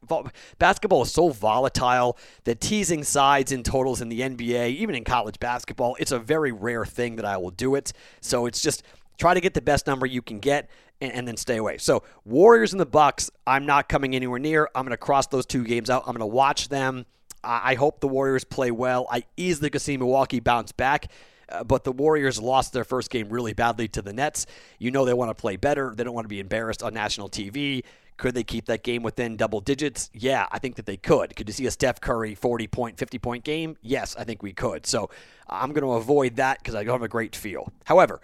Basketball 0.57 1.03
is 1.03 1.11
so 1.11 1.29
volatile 1.29 2.17
that 2.45 2.59
teasing 2.59 3.03
sides 3.03 3.51
and 3.51 3.63
totals 3.63 4.01
in 4.01 4.09
the 4.09 4.21
NBA, 4.21 4.69
even 4.69 4.95
in 4.95 5.03
college 5.03 5.39
basketball, 5.39 5.95
it's 5.99 6.11
a 6.11 6.17
very 6.17 6.51
rare 6.51 6.83
thing 6.83 7.17
that 7.17 7.25
I 7.25 7.37
will 7.37 7.51
do 7.51 7.75
it. 7.75 7.93
So 8.21 8.47
it's 8.47 8.63
just 8.63 8.81
try 9.21 9.33
to 9.33 9.39
get 9.39 9.53
the 9.53 9.61
best 9.61 9.87
number 9.87 10.05
you 10.05 10.21
can 10.21 10.39
get 10.39 10.69
and, 10.99 11.13
and 11.13 11.27
then 11.27 11.37
stay 11.37 11.57
away. 11.57 11.77
So 11.77 12.03
Warriors 12.25 12.73
and 12.73 12.79
the 12.79 12.85
Bucks, 12.85 13.31
I'm 13.47 13.65
not 13.65 13.87
coming 13.87 14.15
anywhere 14.15 14.39
near. 14.39 14.69
I'm 14.75 14.83
going 14.83 14.91
to 14.91 14.97
cross 14.97 15.27
those 15.27 15.45
two 15.45 15.63
games 15.63 15.89
out. 15.89 16.03
I'm 16.07 16.15
going 16.15 16.19
to 16.19 16.25
watch 16.25 16.67
them. 16.67 17.05
I, 17.43 17.71
I 17.71 17.75
hope 17.75 18.01
the 18.01 18.07
Warriors 18.07 18.43
play 18.43 18.71
well. 18.71 19.07
I 19.09 19.23
easily 19.37 19.69
could 19.69 19.81
see 19.81 19.95
Milwaukee 19.95 20.39
bounce 20.39 20.71
back 20.71 21.07
uh, 21.51 21.63
but 21.63 21.83
the 21.83 21.91
Warriors 21.91 22.41
lost 22.41 22.73
their 22.73 22.83
first 22.83 23.09
game 23.09 23.29
really 23.29 23.53
badly 23.53 23.87
to 23.89 24.01
the 24.01 24.13
Nets. 24.13 24.45
You 24.79 24.91
know 24.91 25.05
they 25.05 25.13
want 25.13 25.29
to 25.29 25.35
play 25.35 25.57
better. 25.57 25.93
They 25.95 26.03
don't 26.03 26.13
want 26.13 26.25
to 26.25 26.29
be 26.29 26.39
embarrassed 26.39 26.81
on 26.81 26.93
national 26.93 27.29
TV. 27.29 27.83
Could 28.17 28.35
they 28.35 28.43
keep 28.43 28.67
that 28.67 28.83
game 28.83 29.03
within 29.03 29.35
double 29.35 29.61
digits? 29.61 30.09
Yeah, 30.13 30.47
I 30.51 30.59
think 30.59 30.75
that 30.75 30.85
they 30.85 30.97
could. 30.97 31.35
Could 31.35 31.49
you 31.49 31.53
see 31.53 31.65
a 31.65 31.71
Steph 31.71 31.99
Curry 31.99 32.35
40 32.35 32.67
point, 32.67 32.97
50 32.97 33.17
point 33.19 33.43
game? 33.43 33.77
Yes, 33.81 34.15
I 34.15 34.23
think 34.23 34.43
we 34.43 34.53
could. 34.53 34.85
So 34.85 35.09
I'm 35.49 35.73
going 35.73 35.83
to 35.83 35.93
avoid 35.93 36.35
that 36.35 36.59
because 36.59 36.75
I 36.75 36.83
don't 36.83 36.93
have 36.93 37.01
a 37.01 37.07
great 37.07 37.35
feel. 37.35 37.71
However, 37.85 38.21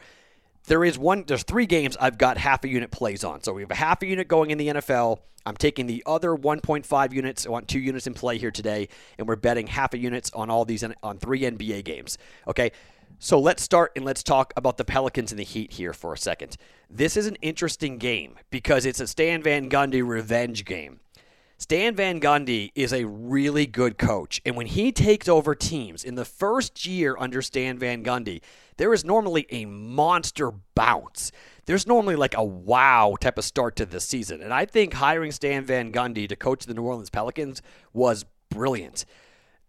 there 0.68 0.84
is 0.84 0.98
one 0.98 1.24
there's 1.26 1.44
three 1.44 1.66
games 1.66 1.98
I've 2.00 2.18
got 2.18 2.38
half 2.38 2.64
a 2.64 2.68
unit 2.68 2.92
plays 2.92 3.24
on. 3.24 3.42
So 3.42 3.54
we 3.54 3.62
have 3.62 3.72
a 3.72 3.76
half 3.76 4.02
a 4.04 4.06
unit 4.06 4.28
going 4.28 4.52
in 4.52 4.58
the 4.58 4.68
NFL. 4.68 5.20
I'm 5.46 5.56
taking 5.56 5.88
the 5.88 6.04
other 6.06 6.32
1.5 6.32 7.14
units. 7.14 7.48
I 7.48 7.50
want 7.50 7.70
two 7.70 7.80
units 7.80 8.06
in 8.06 8.14
play 8.14 8.38
here 8.38 8.52
today, 8.52 8.90
and 9.18 9.28
we're 9.28 9.38
betting 9.38 9.68
half 9.68 9.94
a 9.94 9.98
units 9.98 10.30
on 10.34 10.50
all 10.50 10.66
these 10.66 10.84
on 11.02 11.18
three 11.18 11.42
NBA 11.42 11.84
games. 11.86 12.18
Okay. 12.48 12.72
So 13.20 13.40
let's 13.40 13.64
start 13.64 13.94
and 13.96 14.06
let's 14.06 14.22
talk 14.22 14.54
about 14.56 14.78
the 14.78 14.86
Pelicans 14.86 15.32
and 15.32 15.40
the 15.40 15.44
Heat 15.44 15.72
here 15.72 15.92
for 15.92 16.14
a 16.14 16.18
second. 16.18 16.56
This 16.88 17.18
is 17.18 17.26
an 17.26 17.36
interesting 17.42 17.98
game 17.98 18.38
because 18.52 18.86
it's 18.86 19.00
a 19.00 19.08
Stan 19.08 19.42
Van 19.42 19.72
Gundy 19.72 20.08
revenge 20.08 20.66
game. 20.66 21.00
Stan 21.60 21.96
Van 21.96 22.22
Gundy 22.22 22.72
is 22.76 22.94
a 22.94 23.06
really 23.06 23.66
good 23.66 23.98
coach. 23.98 24.40
And 24.46 24.56
when 24.56 24.68
he 24.68 24.92
takes 24.92 25.28
over 25.28 25.56
teams 25.56 26.04
in 26.04 26.14
the 26.14 26.24
first 26.24 26.86
year 26.86 27.16
under 27.18 27.42
Stan 27.42 27.80
Van 27.80 28.04
Gundy, 28.04 28.42
there 28.78 28.94
is 28.94 29.04
normally 29.04 29.48
a 29.50 29.66
monster 29.66 30.52
bounce. 30.76 31.32
There's 31.66 31.88
normally 31.88 32.16
like 32.16 32.38
a 32.38 32.44
wow 32.44 33.18
type 33.20 33.40
of 33.40 33.44
start 33.44 33.76
to 33.78 33.88
the 33.88 34.00
season. 34.00 34.44
And 34.44 34.54
I 34.54 34.66
think 34.66 34.94
hiring 34.94 35.32
Stan 35.32 35.66
Van 35.66 35.92
Gundy 35.92 36.30
to 36.30 36.36
coach 36.36 36.68
the 36.68 36.76
New 36.76 36.84
Orleans 36.84 37.10
Pelicans 37.10 37.64
was 37.92 38.24
brilliant. 38.50 39.06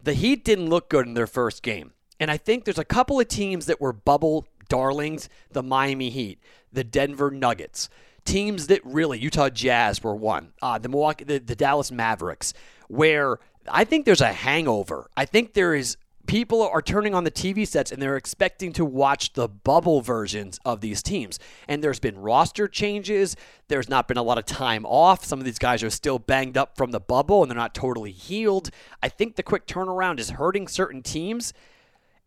The 0.02 0.12
Heat 0.12 0.44
didn't 0.44 0.68
look 0.68 0.90
good 0.90 1.06
in 1.06 1.14
their 1.14 1.26
first 1.26 1.62
game. 1.62 1.92
And 2.20 2.30
I 2.30 2.36
think 2.36 2.66
there's 2.66 2.78
a 2.78 2.84
couple 2.84 3.18
of 3.18 3.28
teams 3.28 3.64
that 3.64 3.80
were 3.80 3.94
bubble 3.94 4.46
darlings 4.68 5.30
the 5.50 5.62
Miami 5.62 6.10
Heat, 6.10 6.38
the 6.70 6.84
Denver 6.84 7.30
Nuggets 7.30 7.88
teams 8.28 8.66
that 8.66 8.84
really 8.84 9.18
Utah 9.18 9.48
Jazz 9.48 10.02
were 10.02 10.14
one, 10.14 10.52
uh, 10.60 10.78
the 10.78 10.88
Milwaukee, 10.88 11.24
the, 11.24 11.38
the 11.38 11.56
Dallas 11.56 11.90
Mavericks, 11.90 12.52
where 12.88 13.38
I 13.70 13.84
think 13.84 14.04
there's 14.04 14.20
a 14.20 14.32
hangover. 14.32 15.08
I 15.16 15.24
think 15.24 15.54
there 15.54 15.74
is 15.74 15.96
people 16.26 16.62
are 16.62 16.82
turning 16.82 17.14
on 17.14 17.24
the 17.24 17.30
TV 17.30 17.66
sets 17.66 17.90
and 17.90 18.02
they're 18.02 18.16
expecting 18.16 18.70
to 18.74 18.84
watch 18.84 19.32
the 19.32 19.48
bubble 19.48 20.02
versions 20.02 20.60
of 20.64 20.82
these 20.82 21.02
teams. 21.02 21.38
And 21.66 21.82
there's 21.82 21.98
been 21.98 22.18
roster 22.18 22.68
changes. 22.68 23.34
There's 23.68 23.88
not 23.88 24.06
been 24.06 24.18
a 24.18 24.22
lot 24.22 24.36
of 24.36 24.44
time 24.44 24.84
off. 24.84 25.24
Some 25.24 25.38
of 25.38 25.46
these 25.46 25.58
guys 25.58 25.82
are 25.82 25.90
still 25.90 26.18
banged 26.18 26.58
up 26.58 26.76
from 26.76 26.90
the 26.90 27.00
bubble 27.00 27.42
and 27.42 27.50
they're 27.50 27.56
not 27.56 27.74
totally 27.74 28.12
healed. 28.12 28.68
I 29.02 29.08
think 29.08 29.36
the 29.36 29.42
quick 29.42 29.66
turnaround 29.66 30.20
is 30.20 30.30
hurting 30.30 30.68
certain 30.68 31.02
teams 31.02 31.54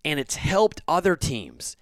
and 0.04 0.20
it's 0.20 0.36
helped 0.36 0.82
other 0.88 1.16
teams. 1.16 1.78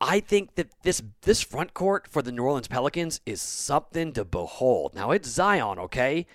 I 0.00 0.20
think 0.20 0.54
that 0.54 0.68
this 0.82 1.02
this 1.22 1.42
front 1.42 1.74
court 1.74 2.08
for 2.08 2.22
the 2.22 2.32
New 2.32 2.42
Orleans 2.42 2.68
Pelicans 2.68 3.20
is 3.26 3.42
something 3.42 4.12
to 4.14 4.24
behold. 4.24 4.94
Now 4.94 5.10
it's 5.10 5.28
Zion, 5.28 5.78
okay, 5.78 6.26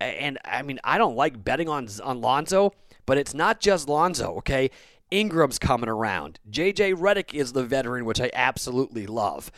and 0.00 0.38
I 0.44 0.62
mean 0.62 0.80
I 0.82 0.98
don't 0.98 1.14
like 1.14 1.44
betting 1.44 1.68
on 1.68 1.88
on 2.02 2.20
Lonzo, 2.20 2.72
but 3.06 3.18
it's 3.18 3.34
not 3.34 3.60
just 3.60 3.88
Lonzo, 3.88 4.36
okay. 4.38 4.70
Ingram's 5.10 5.60
coming 5.60 5.88
around. 5.88 6.40
JJ 6.50 6.96
Redick 6.96 7.34
is 7.34 7.52
the 7.52 7.62
veteran, 7.62 8.04
which 8.04 8.20
I 8.20 8.30
absolutely 8.34 9.06
love. 9.06 9.52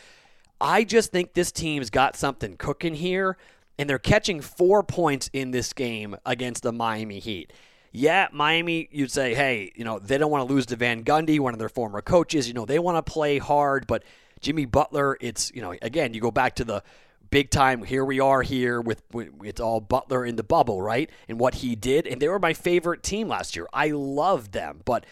I 0.61 0.85
just 0.85 1.13
think 1.13 1.33
this 1.33 1.51
team's 1.51 1.89
got 1.89 2.15
something 2.15 2.57
cooking 2.57 2.95
here, 2.95 3.39
and 3.79 3.89
they're 3.89 3.99
catching 3.99 4.43
four 4.43 4.83
points 4.83 5.31
in 5.33 5.53
this 5.53 5.73
game 5.73 6.17
against 6.27 6.63
the 6.63 6.73
Miami 6.73 7.21
Heat. 7.21 7.53
Yeah, 7.99 8.29
Miami, 8.31 8.91
you'd 8.93 9.11
say, 9.11 9.35
hey, 9.35 9.73
you 9.75 9.83
know, 9.83 9.99
they 9.99 10.19
don't 10.19 10.31
want 10.31 10.47
to 10.47 10.53
lose 10.53 10.67
to 10.67 10.77
Van 10.77 11.03
Gundy, 11.03 11.41
one 11.41 11.55
of 11.55 11.59
their 11.59 11.71
former 11.71 12.03
coaches. 12.03 12.47
You 12.47 12.53
know, 12.53 12.67
they 12.67 12.79
want 12.79 12.99
to 12.99 13.11
play 13.11 13.39
hard, 13.39 13.87
but 13.87 14.05
Jimmy 14.43 14.67
Butler, 14.67 15.17
it's, 15.19 15.51
you 15.55 15.63
know, 15.63 15.75
again, 15.81 16.13
you 16.13 16.21
go 16.21 16.31
back 16.31 16.57
to 16.57 16.65
the 16.65 16.83
big 17.31 17.49
time, 17.49 17.83
here 17.83 18.05
we 18.05 18.21
are 18.21 18.43
here 18.43 18.83
with, 18.83 19.03
it's 19.43 19.63
all 19.63 19.81
Butler 19.81 20.27
in 20.27 20.37
the 20.37 20.43
bubble, 20.43 20.83
right? 20.83 21.09
And 21.27 21.41
what 21.41 21.55
he 21.55 21.75
did. 21.75 22.07
And 22.07 22.21
they 22.21 22.29
were 22.29 22.39
my 22.39 22.53
favorite 22.53 23.03
team 23.03 23.29
last 23.29 23.57
year. 23.57 23.67
I 23.73 23.89
loved 23.89 24.53
them, 24.53 24.83
but 24.85 25.07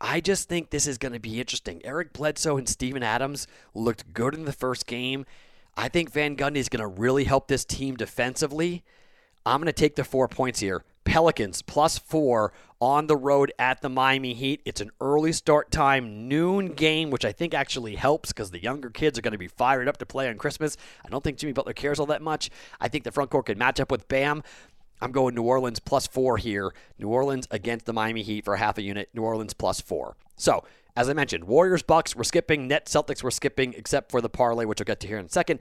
I 0.00 0.20
just 0.20 0.48
think 0.48 0.70
this 0.70 0.86
is 0.86 0.98
going 0.98 1.14
to 1.14 1.18
be 1.18 1.40
interesting. 1.40 1.80
Eric 1.84 2.12
Bledsoe 2.12 2.56
and 2.56 2.68
Steven 2.68 3.02
Adams 3.02 3.48
looked 3.74 4.14
good 4.14 4.32
in 4.32 4.44
the 4.44 4.52
first 4.52 4.86
game. 4.86 5.26
I 5.76 5.88
think 5.88 6.12
Van 6.12 6.36
Gundy 6.36 6.58
is 6.58 6.68
going 6.68 6.82
to 6.82 7.00
really 7.00 7.24
help 7.24 7.48
this 7.48 7.64
team 7.64 7.96
defensively. 7.96 8.84
I'm 9.44 9.58
going 9.58 9.66
to 9.66 9.72
take 9.72 9.96
the 9.96 10.04
four 10.04 10.28
points 10.28 10.60
here. 10.60 10.84
Pelicans 11.04 11.62
plus 11.62 11.98
four 11.98 12.52
on 12.80 13.06
the 13.06 13.16
road 13.16 13.52
at 13.58 13.80
the 13.80 13.88
Miami 13.88 14.34
Heat. 14.34 14.60
It's 14.64 14.80
an 14.80 14.90
early 15.00 15.32
start 15.32 15.70
time, 15.70 16.28
noon 16.28 16.68
game, 16.68 17.10
which 17.10 17.24
I 17.24 17.32
think 17.32 17.54
actually 17.54 17.96
helps 17.96 18.30
because 18.30 18.50
the 18.50 18.62
younger 18.62 18.90
kids 18.90 19.18
are 19.18 19.22
going 19.22 19.32
to 19.32 19.38
be 19.38 19.48
fired 19.48 19.88
up 19.88 19.98
to 19.98 20.06
play 20.06 20.28
on 20.28 20.36
Christmas. 20.36 20.76
I 21.04 21.08
don't 21.08 21.22
think 21.22 21.38
Jimmy 21.38 21.52
Butler 21.52 21.74
cares 21.74 22.00
all 22.00 22.06
that 22.06 22.22
much. 22.22 22.50
I 22.80 22.88
think 22.88 23.04
the 23.04 23.12
front 23.12 23.30
court 23.30 23.46
can 23.46 23.58
match 23.58 23.80
up 23.80 23.90
with 23.90 24.08
Bam. 24.08 24.42
I'm 25.00 25.12
going 25.12 25.34
New 25.34 25.42
Orleans 25.42 25.80
plus 25.80 26.06
four 26.06 26.38
here. 26.38 26.72
New 26.98 27.08
Orleans 27.08 27.48
against 27.50 27.86
the 27.86 27.92
Miami 27.92 28.22
Heat 28.22 28.44
for 28.44 28.56
half 28.56 28.78
a 28.78 28.82
unit. 28.82 29.08
New 29.14 29.22
Orleans 29.22 29.52
plus 29.52 29.80
four. 29.80 30.16
So, 30.36 30.64
as 30.96 31.08
I 31.08 31.12
mentioned, 31.12 31.44
Warriors 31.44 31.82
Bucks 31.82 32.14
we're 32.14 32.24
skipping. 32.24 32.68
Net 32.68 32.86
Celtics 32.86 33.22
we're 33.22 33.30
skipping, 33.30 33.74
except 33.74 34.10
for 34.10 34.20
the 34.20 34.28
parlay, 34.28 34.64
which 34.64 34.80
we'll 34.80 34.84
get 34.84 35.00
to 35.00 35.06
here 35.06 35.18
in 35.18 35.26
a 35.26 35.28
second. 35.28 35.60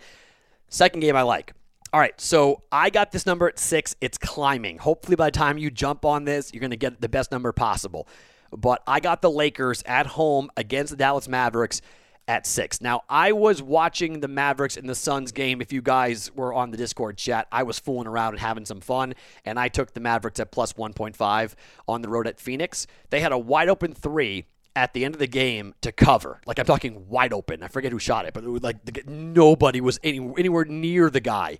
Second 0.69 1.00
game 1.00 1.15
I 1.15 1.24
like. 1.24 1.53
All 1.93 2.00
right, 2.00 2.19
so 2.21 2.63
I 2.71 2.89
got 2.89 3.12
this 3.12 3.25
number 3.25 3.50
at 3.50 3.60
six. 3.60 3.98
It's 4.00 4.17
climbing. 4.17 4.77
Hopefully, 4.77 5.17
by 5.17 5.25
the 5.25 5.38
time 5.38 5.57
you 5.57 5.69
jump 5.69 6.05
on 6.05 6.24
this, 6.24 6.53
you're 6.53 6.62
going 6.62 6.71
to 6.71 6.77
get 6.77 7.01
the 7.01 7.10
best 7.10 7.33
number 7.33 7.51
possible. 7.51 8.07
But 8.50 8.81
I 8.88 9.01
got 9.01 9.21
the 9.21 9.29
Lakers 9.29 9.83
at 9.86 10.07
home 10.07 10.50
against 10.55 10.91
the 10.91 10.95
Dallas 10.95 11.27
Mavericks 11.27 11.81
at 12.29 12.48
six. 12.48 12.79
Now, 12.79 13.01
I 13.10 13.33
was 13.33 13.62
watching 13.62 14.21
the 14.21 14.29
Mavericks 14.29 14.77
and 14.77 14.88
the 14.88 14.95
Suns 14.95 15.33
game. 15.33 15.60
If 15.60 15.74
you 15.74 15.81
guys 15.81 16.31
were 16.33 16.53
on 16.53 16.71
the 16.71 16.77
Discord 16.77 17.17
chat, 17.17 17.48
I 17.51 17.63
was 17.63 17.77
fooling 17.77 18.07
around 18.07 18.36
and 18.36 18.39
having 18.39 18.65
some 18.65 18.79
fun, 18.79 19.13
and 19.43 19.60
I 19.60 19.67
took 19.67 19.93
the 19.93 20.00
Mavericks 20.00 20.39
at 20.39 20.50
plus 20.50 20.71
1.5 20.74 21.55
on 21.89 22.01
the 22.01 22.07
road 22.07 22.25
at 22.25 22.39
Phoenix. 22.39 22.88
They 23.10 23.19
had 23.19 23.33
a 23.33 23.38
wide 23.38 23.67
open 23.67 23.93
three 23.93 24.45
at 24.75 24.93
the 24.93 25.03
end 25.03 25.15
of 25.15 25.19
the 25.19 25.27
game 25.27 25.74
to 25.81 25.91
cover. 25.91 26.39
Like 26.45 26.60
I'm 26.60 26.65
talking 26.65 27.10
wide 27.10 27.33
open. 27.33 27.63
I 27.63 27.67
forget 27.67 27.91
who 27.91 28.00
shot 28.00 28.25
it, 28.25 28.33
but 28.33 28.43
it 28.43 28.50
was 28.50 28.63
like 28.63 28.83
the, 28.86 29.03
nobody 29.07 29.81
was 29.81 30.00
any, 30.03 30.19
anywhere 30.38 30.65
near 30.65 31.10
the 31.10 31.19
guy, 31.19 31.60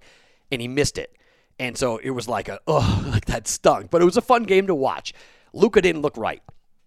and 0.52 0.62
he 0.62 0.68
missed 0.68 0.98
it. 0.98 1.16
And 1.60 1.78
so 1.78 1.98
it 1.98 2.12
was 2.12 2.28
like 2.28 2.50
a 2.50 2.60
oh 2.68 3.04
like 3.12 3.26
that 3.26 3.48
stunk. 3.48 3.92
But 3.92 4.02
it 4.02 4.06
was 4.06 4.18
a 4.18 4.22
fun 4.22 4.44
game 4.44 4.68
to 4.68 4.76
watch. 4.76 5.14
Luka 5.54 5.82
didn't 5.82 6.02
look 6.02 6.18
right. 6.18 6.42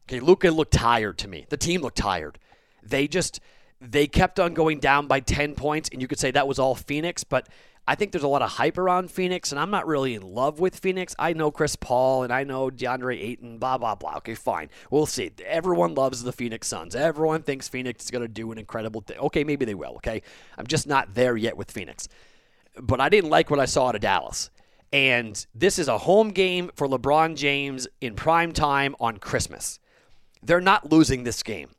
Okay, 0.09 0.21
Luka 0.21 0.50
looked 0.50 0.73
tired 0.73 1.18
to 1.18 1.28
me. 1.28 1.47
The 1.49 1.56
team 1.56 1.80
looked 1.80 1.99
tired. 1.99 2.38
They 2.83 3.09
just 3.09 3.40
they 3.80 4.06
kept 4.06 4.40
on 4.40 4.54
going 4.54 4.80
down 4.80 5.06
by 5.06 5.21
10 5.21 5.54
points, 5.54 5.88
and 5.92 6.00
you 6.00 6.09
could 6.09 6.18
say 6.18 6.30
that 6.30 6.49
was 6.49 6.59
all 6.59 6.75
Phoenix, 6.75 7.25
but 7.25 7.49
I 7.87 7.94
think 7.97 8.12
there's 8.12 8.25
a 8.25 8.28
lot 8.28 8.40
of 8.40 8.52
hype 8.52 8.78
around 8.78 9.11
Phoenix, 9.11 9.52
and 9.52 9.61
I'm 9.61 9.71
not 9.71 9.87
really 9.87 10.14
in 10.14 10.23
love 10.23 10.59
with 10.59 10.78
Phoenix. 10.78 11.14
I 11.18 11.35
know 11.35 11.50
Chris 11.50 11.76
Paul, 11.76 12.23
and 12.23 12.33
I 12.33 12.42
know 12.44 12.71
DeAndre 12.71 13.21
Ayton, 13.21 13.59
blah, 13.59 13.76
blah, 13.76 13.94
blah. 13.94 14.16
Okay, 14.16 14.35
fine. 14.35 14.71
We'll 14.90 15.04
see. 15.04 15.30
Everyone 15.44 15.94
loves 15.94 16.23
the 16.23 16.33
Phoenix 16.33 16.66
Suns. 16.66 16.97
Everyone 16.97 17.42
thinks 17.42 17.68
Phoenix 17.68 18.04
is 18.04 18.11
going 18.11 18.23
to 18.23 18.28
do 18.28 18.50
an 18.52 18.59
incredible 18.59 19.02
thing. 19.02 19.18
Okay, 19.18 19.44
maybe 19.44 19.66
they 19.66 19.75
will, 19.75 19.97
okay? 19.97 20.23
I'm 20.56 20.66
just 20.66 20.87
not 20.87 21.12
there 21.12 21.37
yet 21.37 21.59
with 21.59 21.71
Phoenix. 21.71 22.09
But 22.81 23.00
I 23.00 23.09
didn't 23.09 23.31
like 23.31 23.50
what 23.50 23.61
I 23.61 23.66
saw 23.66 23.88
out 23.88 23.95
of 23.95 24.00
Dallas. 24.00 24.50
And 24.93 25.45
this 25.54 25.78
is 25.78 25.88
a 25.88 25.99
home 25.99 26.31
game 26.31 26.71
for 26.76 26.87
LeBron 26.87 27.35
James 27.35 27.88
in 28.00 28.14
prime 28.14 28.52
time 28.52 28.94
on 29.01 29.16
Christmas. 29.16 29.81
They're 30.42 30.61
not 30.61 30.90
losing 30.90 31.25
this 31.25 31.42
game. 31.42 31.70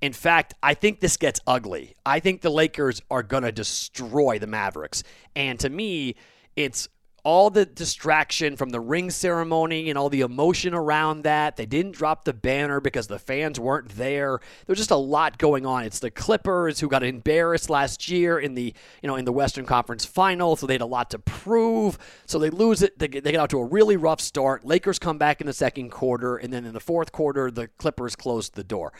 In 0.00 0.12
fact, 0.12 0.54
I 0.62 0.74
think 0.74 1.00
this 1.00 1.16
gets 1.16 1.40
ugly. 1.46 1.94
I 2.04 2.20
think 2.20 2.40
the 2.40 2.50
Lakers 2.50 3.00
are 3.10 3.22
going 3.22 3.42
to 3.42 3.52
destroy 3.52 4.38
the 4.38 4.46
Mavericks. 4.46 5.02
And 5.34 5.58
to 5.60 5.68
me, 5.68 6.16
it's 6.56 6.88
all 7.24 7.48
the 7.48 7.64
distraction 7.64 8.54
from 8.54 8.68
the 8.70 8.80
ring 8.80 9.10
ceremony 9.10 9.88
and 9.88 9.98
all 9.98 10.10
the 10.10 10.20
emotion 10.20 10.74
around 10.74 11.22
that. 11.22 11.56
They 11.56 11.64
didn't 11.64 11.92
drop 11.92 12.24
the 12.24 12.34
banner 12.34 12.80
because 12.80 13.06
the 13.06 13.18
fans 13.18 13.58
weren't 13.58 13.88
there. 13.96 14.40
There's 14.66 14.78
just 14.78 14.90
a 14.90 14.96
lot 14.96 15.38
going 15.38 15.64
on. 15.64 15.84
It's 15.84 15.98
the 15.98 16.10
Clippers 16.10 16.80
who 16.80 16.88
got 16.88 17.02
embarrassed 17.02 17.70
last 17.70 18.10
year 18.10 18.38
in 18.38 18.54
the 18.54 18.74
you 19.02 19.06
know 19.06 19.16
in 19.16 19.24
the 19.24 19.32
Western 19.32 19.64
Conference 19.64 20.04
Final, 20.04 20.54
so 20.56 20.66
they 20.66 20.74
had 20.74 20.82
a 20.82 20.86
lot 20.86 21.10
to 21.10 21.18
prove. 21.18 21.98
So 22.26 22.38
they 22.38 22.50
lose 22.50 22.82
it. 22.82 22.98
They 22.98 23.08
get, 23.08 23.24
they 23.24 23.32
get 23.32 23.40
out 23.40 23.50
to 23.50 23.58
a 23.58 23.64
really 23.64 23.96
rough 23.96 24.20
start. 24.20 24.64
Lakers 24.64 24.98
come 24.98 25.16
back 25.16 25.40
in 25.40 25.46
the 25.46 25.52
second 25.52 25.90
quarter, 25.90 26.36
and 26.36 26.52
then 26.52 26.66
in 26.66 26.74
the 26.74 26.80
fourth 26.80 27.10
quarter, 27.10 27.50
the 27.50 27.68
Clippers 27.78 28.14
close 28.14 28.50
the 28.50 28.64
door. 28.64 28.92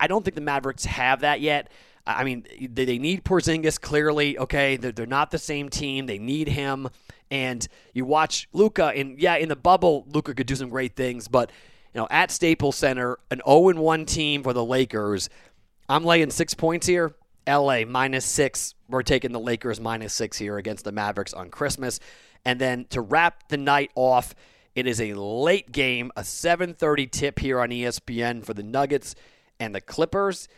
I, 0.00 0.08
don't 0.08 0.24
think 0.24 0.34
the 0.34 0.40
Mavericks 0.40 0.84
have 0.84 1.20
that 1.20 1.40
yet. 1.40 1.70
I 2.06 2.24
mean, 2.24 2.46
they 2.60 2.98
need 2.98 3.24
Porzingis 3.24 3.80
clearly. 3.80 4.38
Okay, 4.38 4.76
they're, 4.76 4.92
they're 4.92 5.06
not 5.06 5.30
the 5.30 5.38
same 5.38 5.68
team. 5.68 6.06
They 6.06 6.18
need 6.18 6.48
him. 6.48 6.88
And 7.30 7.66
you 7.92 8.04
watch 8.04 8.48
Luka, 8.52 8.92
and 8.94 9.18
yeah, 9.18 9.36
in 9.36 9.48
the 9.48 9.56
bubble, 9.56 10.06
Luka 10.08 10.34
could 10.34 10.46
do 10.46 10.54
some 10.54 10.68
great 10.68 10.94
things, 10.94 11.26
but 11.26 11.50
you 11.92 12.00
know, 12.00 12.06
at 12.10 12.30
Staples 12.30 12.76
Center, 12.76 13.18
an 13.30 13.40
0 13.46 13.74
1 13.74 14.06
team 14.06 14.42
for 14.42 14.52
the 14.52 14.64
Lakers. 14.64 15.28
I'm 15.88 16.04
laying 16.04 16.30
six 16.30 16.54
points 16.54 16.86
here. 16.86 17.14
LA 17.48 17.84
minus 17.84 18.24
six. 18.24 18.74
We're 18.88 19.02
taking 19.02 19.32
the 19.32 19.40
Lakers 19.40 19.80
minus 19.80 20.12
six 20.12 20.36
here 20.36 20.58
against 20.58 20.84
the 20.84 20.92
Mavericks 20.92 21.32
on 21.32 21.48
Christmas. 21.50 22.00
And 22.44 22.60
then 22.60 22.86
to 22.90 23.00
wrap 23.00 23.48
the 23.48 23.56
night 23.56 23.90
off, 23.94 24.34
it 24.74 24.86
is 24.86 25.00
a 25.00 25.14
late 25.14 25.72
game, 25.72 26.10
a 26.16 26.22
7:30 26.22 27.06
tip 27.10 27.38
here 27.38 27.60
on 27.60 27.70
ESPN 27.70 28.44
for 28.44 28.52
the 28.52 28.62
Nuggets 28.62 29.14
and 29.58 29.74
the 29.74 29.80
Clippers. 29.80 30.48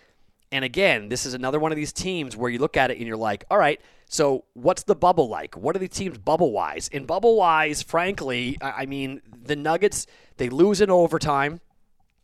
And 0.50 0.64
again, 0.64 1.08
this 1.08 1.26
is 1.26 1.34
another 1.34 1.58
one 1.60 1.72
of 1.72 1.76
these 1.76 1.92
teams 1.92 2.36
where 2.36 2.50
you 2.50 2.58
look 2.58 2.76
at 2.76 2.90
it 2.90 2.98
and 2.98 3.06
you're 3.06 3.16
like, 3.16 3.44
all 3.50 3.58
right, 3.58 3.80
so 4.06 4.44
what's 4.54 4.84
the 4.84 4.94
bubble 4.94 5.28
like? 5.28 5.56
What 5.56 5.76
are 5.76 5.78
the 5.78 5.88
teams 5.88 6.16
bubble 6.18 6.52
wise? 6.52 6.88
In 6.88 7.04
bubble 7.04 7.36
wise, 7.36 7.82
frankly, 7.82 8.56
I 8.62 8.86
mean, 8.86 9.20
the 9.42 9.56
Nuggets, 9.56 10.06
they 10.38 10.48
lose 10.48 10.80
in 10.80 10.90
overtime 10.90 11.60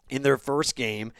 in 0.08 0.22
their 0.22 0.38
first 0.38 0.74
game. 0.74 1.12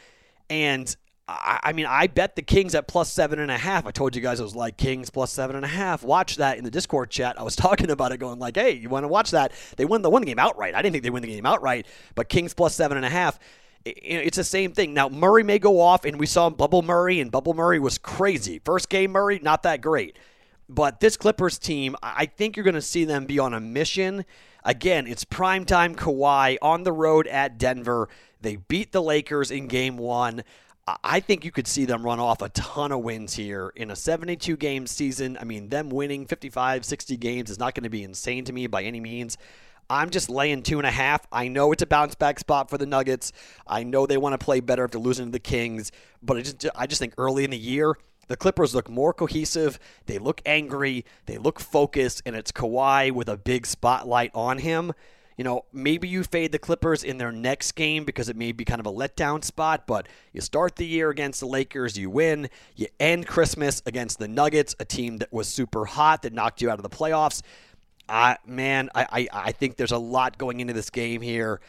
And 0.49 0.95
I 1.27 1.73
mean, 1.73 1.87
I 1.87 2.05
bet 2.05 2.35
the 2.35 2.43
Kings 2.43 2.75
at 2.75 2.87
plus 2.87 3.11
seven 3.11 3.39
and 3.39 3.49
a 3.49 3.57
half. 3.57 3.87
I 3.87 3.91
told 3.91 4.15
you 4.15 4.21
guys 4.21 4.39
it 4.39 4.43
was 4.43 4.55
like 4.55 4.77
Kings 4.77 5.09
plus 5.09 5.31
seven 5.31 5.55
and 5.55 5.65
a 5.65 5.69
half. 5.69 6.03
Watch 6.03 6.35
that 6.35 6.59
in 6.59 6.63
the 6.63 6.69
Discord 6.69 7.09
chat. 7.09 7.39
I 7.39 7.43
was 7.43 7.55
talking 7.55 7.89
about 7.89 8.11
it, 8.11 8.17
going 8.17 8.37
like, 8.37 8.55
"Hey, 8.55 8.73
you 8.73 8.89
want 8.89 9.05
to 9.05 9.07
watch 9.07 9.31
that?" 9.31 9.51
They 9.75 9.85
won 9.85 10.03
the 10.03 10.09
one 10.11 10.21
game 10.21 10.37
outright. 10.37 10.75
I 10.75 10.83
didn't 10.83 10.93
think 10.93 11.03
they 11.03 11.09
win 11.09 11.23
the 11.23 11.29
game 11.29 11.45
outright, 11.45 11.87
but 12.13 12.29
Kings 12.29 12.53
plus 12.53 12.75
seven 12.75 12.95
and 12.95 13.05
a 13.05 13.09
half 13.09 13.39
it's 13.85 14.37
the 14.37 14.43
same 14.43 14.71
thing. 14.71 14.93
Now, 14.93 15.09
Murray 15.09 15.43
may 15.43 15.59
go 15.59 15.79
off, 15.79 16.05
and 16.05 16.19
we 16.19 16.25
saw 16.25 16.49
Bubble 16.49 16.81
Murray, 16.81 17.19
and 17.19 17.31
Bubble 17.31 17.53
Murray 17.53 17.79
was 17.79 17.97
crazy. 17.97 18.59
First 18.65 18.89
game, 18.89 19.11
Murray, 19.11 19.39
not 19.41 19.63
that 19.63 19.81
great. 19.81 20.17
But 20.67 20.99
this 20.99 21.15
Clippers 21.15 21.59
team, 21.59 21.95
I 22.01 22.25
think 22.25 22.57
you're 22.57 22.63
going 22.63 22.73
to 22.73 22.81
see 22.81 23.05
them 23.05 23.25
be 23.25 23.37
on 23.37 23.53
a 23.53 23.59
mission. 23.59 24.25
Again, 24.63 25.05
it's 25.05 25.23
primetime 25.23 25.95
Kawhi 25.95 26.57
on 26.61 26.83
the 26.83 26.91
road 26.91 27.27
at 27.27 27.59
Denver. 27.59 28.09
They 28.41 28.55
beat 28.55 28.91
the 28.91 29.01
Lakers 29.01 29.51
in 29.51 29.67
game 29.67 29.97
one. 29.97 30.43
I 31.03 31.19
think 31.19 31.45
you 31.45 31.51
could 31.51 31.67
see 31.67 31.85
them 31.85 32.03
run 32.03 32.19
off 32.19 32.41
a 32.41 32.49
ton 32.49 32.91
of 32.91 32.99
wins 32.99 33.33
here 33.33 33.71
in 33.75 33.89
a 33.89 33.95
72 33.95 34.55
game 34.57 34.85
season. 34.85 35.37
I 35.39 35.43
mean, 35.43 35.69
them 35.69 35.89
winning 35.89 36.27
55, 36.27 36.85
60 36.85 37.17
games 37.17 37.49
is 37.49 37.59
not 37.59 37.73
going 37.73 37.83
to 37.83 37.89
be 37.89 38.03
insane 38.03 38.45
to 38.45 38.53
me 38.53 38.67
by 38.67 38.83
any 38.83 38.99
means. 38.99 39.37
I'm 39.89 40.09
just 40.09 40.29
laying 40.29 40.63
two 40.63 40.77
and 40.77 40.87
a 40.87 40.91
half. 40.91 41.25
I 41.31 41.47
know 41.47 41.71
it's 41.71 41.83
a 41.83 41.85
bounce 41.85 42.15
back 42.15 42.39
spot 42.39 42.69
for 42.69 42.77
the 42.77 42.85
Nuggets. 42.85 43.31
I 43.67 43.83
know 43.83 44.05
they 44.05 44.17
want 44.17 44.39
to 44.39 44.43
play 44.43 44.59
better 44.59 44.83
after 44.83 44.99
losing 44.99 45.25
to 45.27 45.31
the 45.31 45.39
Kings, 45.39 45.91
but 46.21 46.37
I 46.37 46.41
just 46.41 46.65
I 46.75 46.87
just 46.87 46.99
think 46.99 47.13
early 47.17 47.43
in 47.43 47.51
the 47.51 47.57
year 47.57 47.95
the 48.27 48.35
Clippers 48.35 48.73
look 48.73 48.89
more 48.89 49.13
cohesive. 49.13 49.79
They 50.07 50.17
look 50.17 50.41
angry. 50.45 51.05
They 51.25 51.37
look 51.37 51.59
focused, 51.59 52.23
and 52.25 52.35
it's 52.35 52.51
Kawhi 52.51 53.11
with 53.11 53.29
a 53.29 53.37
big 53.37 53.65
spotlight 53.65 54.31
on 54.33 54.59
him. 54.59 54.93
You 55.37 55.43
know, 55.43 55.65
maybe 55.73 56.07
you 56.07 56.23
fade 56.23 56.53
the 56.53 56.59
Clippers 56.59 57.03
in 57.03 57.17
their 57.17 57.31
next 57.31 57.73
game 57.73 58.05
because 58.05 58.29
it 58.29 58.37
may 58.37 58.53
be 58.53 58.63
kind 58.63 58.79
of 58.79 58.87
a 58.87 58.91
letdown 58.91 59.43
spot, 59.43 59.85
but 59.85 60.07
you 60.31 60.39
start 60.39 60.77
the 60.77 60.85
year 60.85 61.09
against 61.09 61.41
the 61.41 61.45
Lakers, 61.45 61.97
you 61.97 62.09
win. 62.09 62.49
You 62.77 62.87
end 63.01 63.27
Christmas 63.27 63.83
against 63.85 64.17
the 64.17 64.29
Nuggets, 64.29 64.75
a 64.79 64.85
team 64.85 65.17
that 65.17 65.33
was 65.33 65.49
super 65.49 65.85
hot 65.85 66.21
that 66.21 66.31
knocked 66.31 66.61
you 66.61 66.69
out 66.69 66.79
of 66.79 66.83
the 66.83 66.89
playoffs. 66.89 67.41
I 68.07 68.37
man, 68.45 68.89
I, 68.93 69.05
I, 69.11 69.27
I 69.33 69.51
think 69.51 69.77
there's 69.77 69.91
a 69.91 69.97
lot 69.97 70.37
going 70.37 70.59
into 70.59 70.73
this 70.73 70.89
game 70.89 71.21
here. 71.21 71.59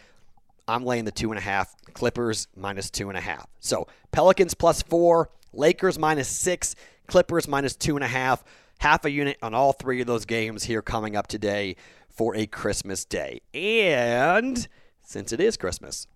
I'm 0.69 0.85
laying 0.85 1.05
the 1.05 1.13
two 1.13 1.31
and 1.31 1.39
a 1.39 1.43
half. 1.43 1.75
Clippers 1.93 2.49
minus 2.57 2.91
two 2.91 3.09
and 3.09 3.17
a 3.17 3.21
half. 3.21 3.47
So 3.61 3.87
Pelicans 4.13 4.55
plus 4.55 4.83
four, 4.83 5.31
Lakers 5.53 5.99
minus 5.99 6.29
six, 6.29 6.75
Clippers 7.07 7.47
minus 7.49 7.77
two 7.77 7.97
and 7.97 8.05
a 8.05 8.09
half. 8.09 8.45
Half 8.79 9.07
a 9.07 9.11
unit 9.11 9.39
on 9.41 9.55
all 9.55 9.73
three 9.73 10.03
of 10.03 10.07
those 10.07 10.27
games 10.27 10.65
here 10.65 10.83
coming 10.83 11.17
up 11.17 11.29
today 11.29 11.77
for 12.11 12.35
a 12.37 12.47
Christmas 12.47 13.05
day. 13.07 13.41
And 13.55 14.69
since 15.03 15.33
it 15.33 15.41
is 15.41 15.57
Christmas 15.57 16.07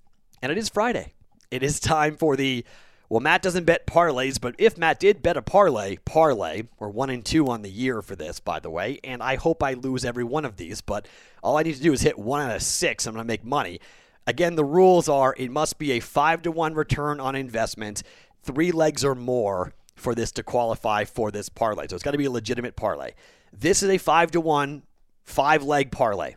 and 0.42 0.52
it 0.52 0.58
is 0.58 0.68
Friday, 0.68 1.14
it 1.50 1.62
is 1.62 1.80
time 1.80 2.16
for 2.16 2.36
the 2.36 2.64
well, 3.10 3.18
Matt 3.18 3.42
doesn't 3.42 3.64
bet 3.64 3.88
parlays, 3.88 4.40
but 4.40 4.54
if 4.56 4.78
Matt 4.78 5.00
did 5.00 5.20
bet 5.20 5.36
a 5.36 5.42
parlay, 5.42 5.96
parlay, 6.04 6.62
we're 6.78 6.88
one 6.88 7.10
and 7.10 7.24
two 7.24 7.48
on 7.48 7.62
the 7.62 7.70
year 7.70 8.02
for 8.02 8.14
this, 8.14 8.38
by 8.38 8.60
the 8.60 8.70
way, 8.70 9.00
and 9.02 9.20
I 9.20 9.34
hope 9.34 9.64
I 9.64 9.74
lose 9.74 10.04
every 10.04 10.22
one 10.22 10.44
of 10.44 10.56
these, 10.56 10.80
but 10.80 11.08
all 11.42 11.58
I 11.58 11.64
need 11.64 11.74
to 11.74 11.82
do 11.82 11.92
is 11.92 12.02
hit 12.02 12.16
one 12.16 12.40
out 12.40 12.54
of 12.54 12.62
six. 12.62 13.06
I'm 13.06 13.14
going 13.14 13.24
to 13.24 13.26
make 13.26 13.44
money. 13.44 13.80
Again, 14.28 14.54
the 14.54 14.64
rules 14.64 15.08
are 15.08 15.34
it 15.36 15.50
must 15.50 15.76
be 15.76 15.90
a 15.90 15.98
five 16.00 16.42
to 16.42 16.52
one 16.52 16.74
return 16.74 17.18
on 17.18 17.34
investment, 17.34 18.04
three 18.44 18.70
legs 18.70 19.04
or 19.04 19.16
more 19.16 19.72
for 19.96 20.14
this 20.14 20.30
to 20.32 20.44
qualify 20.44 21.04
for 21.04 21.32
this 21.32 21.48
parlay. 21.48 21.88
So 21.88 21.96
it's 21.96 22.04
got 22.04 22.12
to 22.12 22.18
be 22.18 22.26
a 22.26 22.30
legitimate 22.30 22.76
parlay. 22.76 23.14
This 23.52 23.82
is 23.82 23.90
a 23.90 23.98
five 23.98 24.30
to 24.30 24.40
one, 24.40 24.84
five 25.24 25.64
leg 25.64 25.90
parlay. 25.90 26.36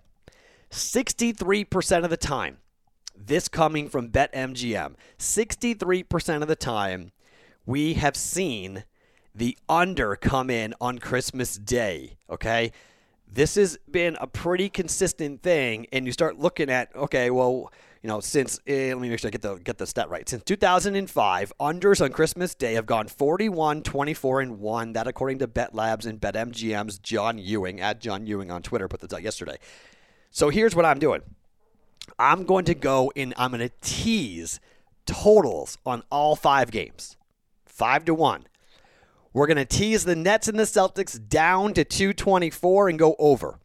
63% 0.72 2.04
of 2.04 2.10
the 2.10 2.18
time, 2.18 2.58
this 3.16 3.48
coming 3.48 3.90
from 3.90 4.10
BetMGM, 4.10 4.96
63% 5.18 6.42
of 6.42 6.48
the 6.48 6.56
time, 6.56 7.12
we 7.66 7.94
have 7.94 8.16
seen 8.16 8.84
the 9.36 9.58
under 9.68 10.16
come 10.16 10.50
in 10.50 10.74
on 10.80 11.00
Christmas 11.00 11.56
Day. 11.56 12.18
Okay. 12.30 12.72
This 13.32 13.56
has 13.56 13.80
been 13.90 14.16
a 14.22 14.28
pretty 14.28 14.70
consistent 14.70 15.42
thing, 15.42 15.88
and 15.92 16.06
you 16.06 16.12
start 16.12 16.38
looking 16.38 16.70
at 16.70 16.96
okay, 16.96 17.32
well, 17.32 17.72
you 18.04 18.08
know, 18.08 18.20
since 18.20 18.60
eh, 18.68 18.90
let 18.90 19.00
me 19.00 19.10
make 19.10 19.20
sure 19.20 19.30
I 19.30 19.32
get 19.32 19.42
the 19.42 19.56
get 19.56 19.80
the 19.80 19.88
stat 19.88 20.10
right. 20.10 20.28
Since 20.30 20.44
2005, 20.44 21.54
unders 21.60 22.04
on 22.04 22.12
Christmas 22.12 22.54
Day 22.54 22.74
have 22.74 22.86
gone 22.86 23.08
41, 23.08 23.82
24, 23.82 24.42
and 24.42 24.60
one. 24.60 24.94
That 24.94 25.08
according 25.08 25.40
to 25.40 25.48
Bet 25.48 25.74
Labs 25.74 26.06
and 26.06 26.22
BetMGM's 26.22 27.00
John 27.00 27.40
Ewing 27.40 27.82
at 27.82 28.00
John 28.00 28.28
Ewing 28.28 28.52
on 28.52 28.62
Twitter 28.62 28.88
put 28.88 29.00
this 29.00 29.12
out 29.12 29.24
yesterday. 29.24 29.58
So 30.30 30.50
here's 30.50 30.76
what 30.76 30.86
I'm 30.86 31.00
doing. 31.00 31.22
I'm 32.18 32.44
going 32.46 32.66
to 32.66 32.76
go 32.76 33.12
and 33.16 33.34
I'm 33.38 33.52
going 33.52 33.68
to 33.68 33.74
tease 33.82 34.60
totals 35.06 35.78
on 35.86 36.04
all 36.10 36.36
five 36.36 36.72
games, 36.72 37.18
five 37.66 38.06
to 38.06 38.14
one. 38.14 38.46
We're 39.34 39.48
going 39.48 39.58
to 39.58 39.66
tease 39.66 40.06
the 40.06 40.16
Nets 40.16 40.48
and 40.48 40.60
the 40.60 40.64
Celtics 40.64 41.20
down 41.28 41.74
to 41.74 41.84
224 41.84 42.90
and 42.90 43.00
go 43.00 43.16
over. 43.18 43.60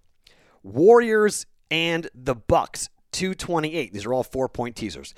Warriors 0.63 1.47
and 1.71 2.09
the 2.15 2.35
Bucks 2.35 2.89
228. 3.13 3.93
These 3.93 4.07
are 4.07 4.15
all 4.15 4.25
four 4.25 4.49
point 4.49 4.77
teasers. 4.77 5.15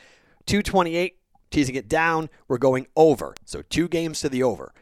228 0.46 1.16
teasing 1.50 1.74
it 1.74 1.88
down. 1.88 2.28
We're 2.48 2.58
going 2.58 2.86
over. 2.96 3.34
So 3.44 3.62
two 3.62 3.88
games 3.88 4.20
to 4.20 4.28
the 4.28 4.42
over. 4.42 4.72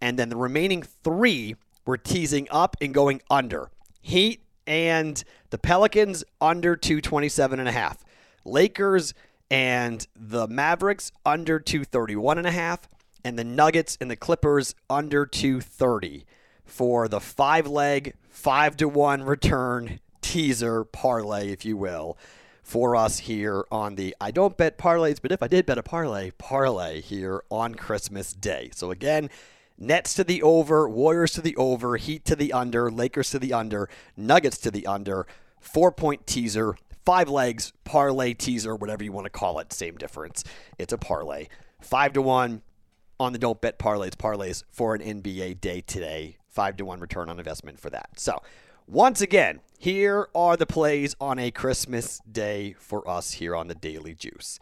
And 0.00 0.18
then 0.18 0.28
the 0.28 0.36
remaining 0.36 0.82
three 0.82 1.56
we're 1.86 1.96
teasing 1.96 2.48
up 2.50 2.76
and 2.80 2.92
going 2.92 3.22
under. 3.30 3.70
Heat 4.02 4.42
and 4.66 5.22
the 5.50 5.58
Pelicans 5.58 6.24
under 6.40 6.76
227 6.76 7.58
and 7.58 7.68
a 7.68 7.72
half. 7.72 8.04
Lakers 8.44 9.14
and 9.50 10.06
the 10.16 10.46
Mavericks 10.48 11.12
under 11.24 11.58
231 11.58 12.38
and 12.38 12.46
a 12.46 12.50
half 12.52 12.88
and 13.24 13.38
the 13.38 13.44
Nuggets 13.44 13.96
and 14.00 14.10
the 14.10 14.16
Clippers 14.16 14.74
under 14.88 15.26
230 15.26 16.26
for 16.64 17.08
the 17.08 17.20
five 17.20 17.66
leg, 17.66 18.14
five 18.28 18.76
to 18.76 18.88
one 18.88 19.22
return 19.22 20.00
teaser 20.20 20.84
parlay, 20.84 21.50
if 21.50 21.64
you 21.64 21.76
will, 21.76 22.18
for 22.62 22.96
us 22.96 23.20
here 23.20 23.64
on 23.70 23.94
the 23.94 24.14
I 24.20 24.32
don't 24.32 24.56
bet 24.56 24.76
parlays, 24.76 25.22
but 25.22 25.30
if 25.30 25.42
I 25.42 25.48
did 25.48 25.66
bet 25.66 25.78
a 25.78 25.82
parlay, 25.82 26.32
parlay 26.32 27.00
here 27.00 27.42
on 27.50 27.76
Christmas 27.76 28.32
Day. 28.32 28.70
So 28.74 28.90
again, 28.90 29.30
Nets 29.78 30.14
to 30.14 30.24
the 30.24 30.42
over, 30.42 30.88
Warriors 30.88 31.32
to 31.32 31.42
the 31.42 31.56
over, 31.56 31.96
Heat 31.96 32.24
to 32.24 32.36
the 32.36 32.52
under, 32.52 32.90
Lakers 32.90 33.30
to 33.30 33.38
the 33.38 33.52
under, 33.52 33.88
Nuggets 34.16 34.58
to 34.58 34.70
the 34.70 34.86
under, 34.86 35.26
four 35.60 35.92
point 35.92 36.26
teaser, 36.26 36.76
five 37.04 37.28
legs, 37.28 37.72
parlay 37.84 38.34
teaser, 38.34 38.74
whatever 38.74 39.04
you 39.04 39.12
want 39.12 39.26
to 39.26 39.30
call 39.30 39.58
it, 39.58 39.72
same 39.72 39.96
difference. 39.96 40.44
It's 40.78 40.92
a 40.92 40.98
parlay. 40.98 41.48
Five 41.80 42.12
to 42.14 42.22
one 42.22 42.62
on 43.18 43.32
the 43.32 43.38
don't 43.38 43.60
bet 43.60 43.78
parlays, 43.78 44.16
parlays 44.16 44.64
for 44.70 44.94
an 44.94 45.00
NBA 45.00 45.60
day 45.60 45.82
today. 45.82 46.36
Five 46.48 46.76
to 46.78 46.84
one 46.84 47.00
return 47.00 47.28
on 47.28 47.38
investment 47.38 47.78
for 47.78 47.90
that. 47.90 48.08
So, 48.16 48.42
once 48.86 49.20
again, 49.20 49.60
here 49.78 50.28
are 50.34 50.56
the 50.56 50.66
plays 50.66 51.14
on 51.20 51.38
a 51.38 51.50
Christmas 51.50 52.20
day 52.30 52.74
for 52.78 53.08
us 53.08 53.32
here 53.32 53.54
on 53.54 53.68
the 53.68 53.74
Daily 53.74 54.14
Juice. 54.14 54.58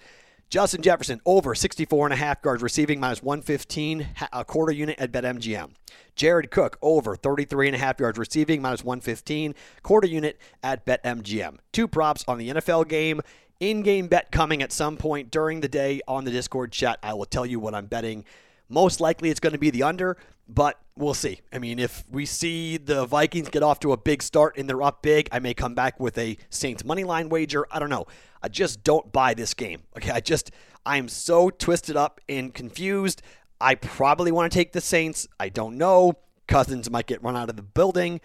Justin 0.51 0.83
Jefferson 0.83 1.21
over 1.27 1.55
64 1.55 2.07
and 2.07 2.13
a 2.13 2.17
half 2.17 2.39
yards 2.45 2.63
receiving 2.63 3.01
minus 3.01 3.23
115 3.23 4.07
a 4.33 4.45
quarter 4.45 4.73
unit 4.73 4.99
at 4.99 5.11
BetMGM. 5.11 5.71
Jared 6.15 6.51
Cook 6.51 6.79
over 6.81 7.17
33 7.17 7.69
and 7.69 7.77
a 7.77 7.79
half 7.79 7.99
yards 7.99 8.19
receiving 8.19 8.63
minus 8.63 8.85
115 8.85 9.55
quarter 9.83 10.07
unit 10.07 10.39
at 10.63 10.87
BetMGM. 10.87 11.59
Two 11.73 11.89
props 11.89 12.25
on 12.29 12.39
the 12.39 12.51
NFL 12.51 12.89
game. 12.89 13.21
In-game 13.61 14.09
bet 14.09 14.31
coming 14.31 14.63
at 14.63 14.73
some 14.73 14.97
point 14.97 15.31
during 15.31 15.61
the 15.61 15.69
day 15.69 16.01
on 16.07 16.25
the 16.25 16.31
Discord 16.31 16.73
chat. 16.73 16.99
I 17.03 17.15
will 17.15 17.25
tell 17.25 17.47
you 17.47 17.59
what 17.61 17.75
I'm 17.75 17.87
betting. 17.87 18.25
Most 18.69 19.01
likely 19.01 19.31
it's 19.31 19.41
going 19.41 19.53
to 19.53 19.59
be 19.59 19.71
the 19.71 19.83
under, 19.85 20.17
but 20.49 20.81
we'll 20.97 21.15
see. 21.15 21.41
I 21.53 21.59
mean, 21.59 21.79
if 21.79 22.05
we 22.11 22.27
see 22.27 22.77
the 22.77 23.07
Vikings 23.07 23.49
get 23.49 23.63
off 23.63 23.81
to 23.81 23.93
a 23.93 23.97
big 23.97 24.23
start 24.23 24.57
and 24.59 24.69
they're 24.69 24.83
up 24.83 25.03
big, 25.03 25.29
I 25.33 25.39
may 25.39 25.55
come 25.55 25.75
back 25.75 26.01
with 26.01 26.19
a 26.19 26.37
Saints 26.51 26.85
money 26.85 27.05
line 27.05 27.29
wager. 27.29 27.67
I 27.71 27.79
don't 27.79 27.91
know. 27.91 28.07
I 28.45 28.49
just 28.49 28.85
don't 28.85 29.11
buy 29.11 29.33
this 29.33 29.55
game. 29.55 29.85
Okay, 29.97 30.11
I 30.11 30.21
just 30.21 30.51
I 30.85 30.99
am 30.99 31.09
so 31.09 31.49
twisted 31.49 31.97
up 31.97 32.21
and 32.29 32.53
confused. 32.53 33.23
I 33.59 33.75
probably 33.75 34.33
want 34.33 34.53
to 34.53 34.59
take 34.59 34.73
the 34.73 34.83
Saints. 34.83 35.27
I 35.41 35.49
don't 35.49 35.79
know. 35.79 36.19
Cousins 36.47 36.91
might 36.91 37.07
get 37.07 37.23
run 37.23 37.39
out 37.39 37.49
of 37.49 37.57
the 37.57 37.63
building. 37.63 38.21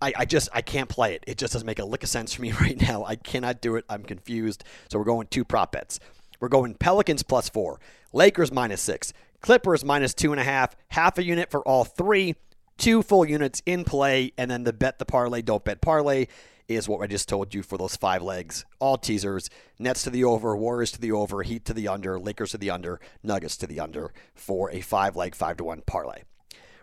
I, 0.00 0.12
I 0.18 0.24
just 0.24 0.48
I 0.52 0.62
can't 0.62 0.88
play 0.88 1.16
it. 1.16 1.24
It 1.26 1.36
just 1.36 1.52
doesn't 1.52 1.66
make 1.66 1.80
a 1.80 1.84
lick 1.84 2.04
of 2.04 2.08
sense 2.08 2.32
for 2.32 2.42
me 2.42 2.52
right 2.60 2.80
now. 2.80 3.04
I 3.04 3.16
cannot 3.16 3.60
do 3.60 3.74
it. 3.74 3.84
I'm 3.90 4.04
confused. 4.04 4.62
So 4.88 5.00
we're 5.00 5.04
going 5.04 5.26
two 5.26 5.44
prop 5.44 5.72
bets. 5.72 5.98
We're 6.38 6.48
going 6.48 6.74
Pelicans 6.74 7.24
plus 7.24 7.48
four, 7.48 7.80
Lakers 8.12 8.52
minus 8.52 8.80
six, 8.80 9.12
Clippers 9.40 9.84
minus 9.84 10.14
two 10.14 10.30
and 10.30 10.40
a 10.40 10.44
half, 10.44 10.76
half 10.90 11.18
a 11.18 11.24
unit 11.24 11.50
for 11.50 11.66
all 11.66 11.82
three, 11.84 12.36
two 12.78 13.02
full 13.02 13.24
units 13.24 13.62
in 13.66 13.82
play, 13.82 14.32
and 14.38 14.48
then 14.48 14.62
the 14.62 14.72
bet 14.72 15.00
the 15.00 15.06
parlay, 15.06 15.42
don't 15.42 15.64
bet 15.64 15.80
parlay 15.80 16.26
is 16.68 16.88
what 16.88 17.02
I 17.02 17.06
just 17.06 17.28
told 17.28 17.54
you 17.54 17.62
for 17.62 17.78
those 17.78 17.96
five 17.96 18.22
legs. 18.22 18.64
All 18.78 18.98
teasers. 18.98 19.48
Nets 19.78 20.02
to 20.04 20.10
the 20.10 20.24
over, 20.24 20.56
Warriors 20.56 20.92
to 20.92 21.00
the 21.00 21.12
over, 21.12 21.42
Heat 21.42 21.64
to 21.66 21.74
the 21.74 21.88
under, 21.88 22.18
Lakers 22.18 22.52
to 22.52 22.58
the 22.58 22.70
under, 22.70 23.00
Nuggets 23.22 23.56
to 23.58 23.66
the 23.66 23.80
under 23.80 24.12
for 24.34 24.70
a 24.70 24.80
five 24.80 25.16
leg, 25.16 25.34
five 25.34 25.56
to 25.58 25.64
one 25.64 25.82
parlay. 25.86 26.22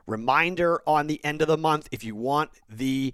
Reminder 0.06 0.82
on 0.86 1.08
the 1.08 1.24
end 1.24 1.41
of 1.41 1.48
the 1.48 1.58
month 1.58 1.88
if 1.91 2.04
you 2.04 2.15
want 2.15 2.52
the 2.69 3.13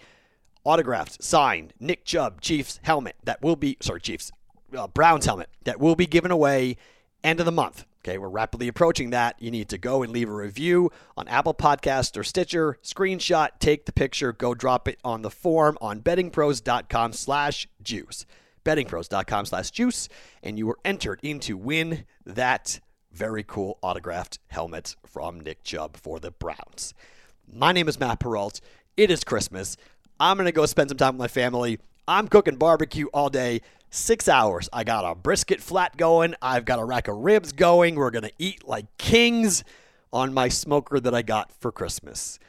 autographed, 0.63 1.23
signed 1.23 1.73
Nick 1.79 2.05
Chubb 2.05 2.41
Chiefs 2.41 2.79
helmet 2.84 3.15
that 3.23 3.41
will 3.41 3.55
be, 3.55 3.77
sorry, 3.82 4.01
Chiefs, 4.01 4.32
uh, 4.75 4.88
Browns 4.88 5.25
helmet 5.25 5.49
that 5.63 5.79
will 5.79 5.95
be 5.95 6.05
given 6.05 6.32
away 6.32 6.77
end 7.23 7.39
of 7.39 7.45
the 7.45 7.51
month. 7.51 7.86
Okay, 8.03 8.17
we're 8.17 8.29
rapidly 8.29 8.69
approaching 8.69 9.09
that. 9.09 9.35
You 9.41 9.51
need 9.51 9.67
to 9.69 9.77
go 9.77 10.03
and 10.03 10.13
leave 10.13 10.29
a 10.29 10.33
review 10.33 10.89
on 11.17 11.27
Apple 11.27 11.53
Podcast 11.53 12.15
or 12.15 12.23
Stitcher. 12.23 12.77
Screenshot, 12.81 13.49
take 13.59 13.85
the 13.85 13.91
picture, 13.91 14.31
go 14.31 14.53
drop 14.53 14.88
it 14.88 14.99
on 15.03 15.21
the 15.21 15.29
form 15.29 15.77
on 15.81 15.99
bettingpros.com 15.99 17.12
slash 17.12 17.67
juice. 17.81 18.25
Bettingpros.com 18.63 19.45
slash 19.45 19.71
juice, 19.71 20.07
and 20.41 20.57
you 20.57 20.69
are 20.69 20.79
entered 20.85 21.19
in 21.23 21.41
to 21.41 21.57
win 21.57 22.05
that 22.25 22.79
very 23.12 23.43
cool 23.43 23.77
autographed 23.81 24.39
helmet 24.47 24.95
from 25.05 25.41
Nick 25.41 25.63
Chubb 25.63 25.97
for 25.97 26.19
the 26.19 26.31
Browns. 26.31 26.93
My 27.51 27.73
name 27.73 27.89
is 27.89 27.99
Matt 27.99 28.19
Perrault. 28.21 28.62
It 28.95 29.12
is 29.12 29.23
Christmas. 29.25 29.75
I'm 30.19 30.38
going 30.38 30.45
to 30.45 30.51
go 30.53 30.65
spend 30.65 30.89
some 30.89 30.97
time 30.97 31.15
with 31.15 31.19
my 31.19 31.27
family. 31.27 31.79
I'm 32.07 32.27
cooking 32.27 32.55
barbecue 32.55 33.07
all 33.07 33.29
day 33.29 33.62
six 33.89 34.28
hours. 34.28 34.69
I 34.71 34.84
got 34.84 35.06
a 35.06 35.15
brisket 35.15 35.62
flat 35.62 35.97
going. 35.97 36.36
I've 36.41 36.65
got 36.65 36.80
a 36.80 36.84
rack 36.84 37.08
of 37.08 37.17
ribs 37.17 37.52
going. 37.52 37.95
We're 37.95 38.12
going 38.12 38.23
to 38.23 38.34
eat 38.38 38.67
like 38.67 38.86
kings 38.97 39.63
on 40.12 40.34
my 40.34 40.49
smoker 40.49 40.99
that 40.99 41.13
I 41.13 41.21
got 41.21 41.52
for 41.60 41.71
Christmas. 41.71 42.39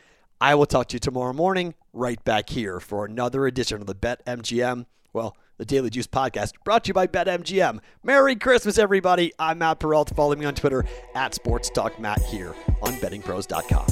I 0.40 0.54
will 0.54 0.66
talk 0.66 0.88
to 0.88 0.94
you 0.94 1.00
tomorrow 1.00 1.34
morning, 1.34 1.74
right 1.92 2.22
back 2.24 2.48
here 2.50 2.80
for 2.80 3.04
another 3.04 3.46
edition 3.46 3.80
of 3.80 3.86
the 3.86 3.94
Bet 3.94 4.24
MGM. 4.24 4.86
Well, 5.12 5.36
the 5.58 5.66
Daily 5.66 5.90
Juice 5.90 6.06
podcast 6.06 6.52
brought 6.64 6.84
to 6.84 6.88
you 6.88 6.94
by 6.94 7.06
BetMGM. 7.06 7.80
Merry 8.02 8.34
Christmas, 8.36 8.78
everybody. 8.78 9.34
I'm 9.38 9.58
Matt 9.58 9.80
Perrault. 9.80 10.16
Follow 10.16 10.34
me 10.34 10.46
on 10.46 10.54
Twitter 10.54 10.86
at 11.14 11.34
Sports 11.34 11.68
Talk 11.68 12.00
Matt 12.00 12.22
here 12.22 12.54
on 12.80 12.94
bettingpros.com. 12.94 13.86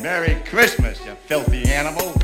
Merry 0.00 0.40
Christmas, 0.44 1.04
you 1.04 1.14
filthy 1.26 1.64
animal. 1.64 2.14